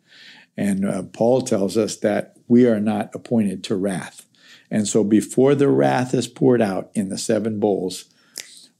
And 0.61 0.85
uh, 0.85 1.05
Paul 1.05 1.41
tells 1.41 1.79
us 1.79 1.97
that 1.97 2.37
we 2.47 2.67
are 2.67 2.81
not 2.81 3.15
appointed 3.15 3.65
to 3.65 3.77
wrath. 3.77 4.27
And 4.71 4.87
so 4.87 5.03
before 5.03 5.55
the 5.55 5.69
wrath 5.69 6.13
is 6.13 6.29
poured 6.29 6.61
out 6.61 6.91
in 6.93 7.09
the 7.09 7.17
seven 7.17 7.59
bowls, 7.59 8.05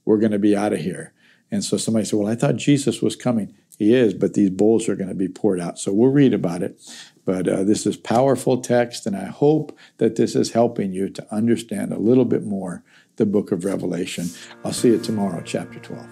we're 0.05 0.19
going 0.19 0.31
to 0.31 0.37
be 0.37 0.55
out 0.55 0.73
of 0.73 0.79
here. 0.81 1.11
And 1.49 1.63
so 1.63 1.77
somebody 1.77 2.05
said, 2.05 2.19
Well, 2.19 2.31
I 2.31 2.35
thought 2.35 2.57
Jesus 2.57 3.01
was 3.01 3.15
coming. 3.15 3.55
He 3.79 3.95
is, 3.95 4.13
but 4.13 4.35
these 4.35 4.51
bowls 4.51 4.87
are 4.87 4.95
going 4.95 5.09
to 5.09 5.15
be 5.15 5.27
poured 5.27 5.59
out. 5.59 5.79
So 5.79 5.91
we'll 5.91 6.11
read 6.11 6.35
about 6.35 6.61
it. 6.61 6.79
But 7.25 7.47
uh, 7.47 7.63
this 7.63 7.87
is 7.87 7.97
powerful 7.97 8.61
text, 8.61 9.07
and 9.07 9.15
I 9.15 9.25
hope 9.25 9.75
that 9.97 10.17
this 10.17 10.35
is 10.35 10.51
helping 10.51 10.93
you 10.93 11.09
to 11.09 11.33
understand 11.33 11.91
a 11.91 11.97
little 11.97 12.25
bit 12.25 12.45
more 12.45 12.83
the 13.15 13.25
book 13.25 13.51
of 13.51 13.65
Revelation. 13.65 14.29
I'll 14.63 14.71
see 14.71 14.89
you 14.89 14.99
tomorrow, 14.99 15.41
chapter 15.43 15.79
12. 15.79 16.07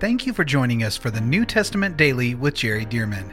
Thank 0.00 0.26
you 0.26 0.34
for 0.34 0.44
joining 0.44 0.82
us 0.82 0.98
for 0.98 1.10
the 1.10 1.22
New 1.22 1.46
Testament 1.46 1.96
Daily 1.96 2.34
with 2.34 2.52
Jerry 2.52 2.84
Dirmann. 2.84 3.32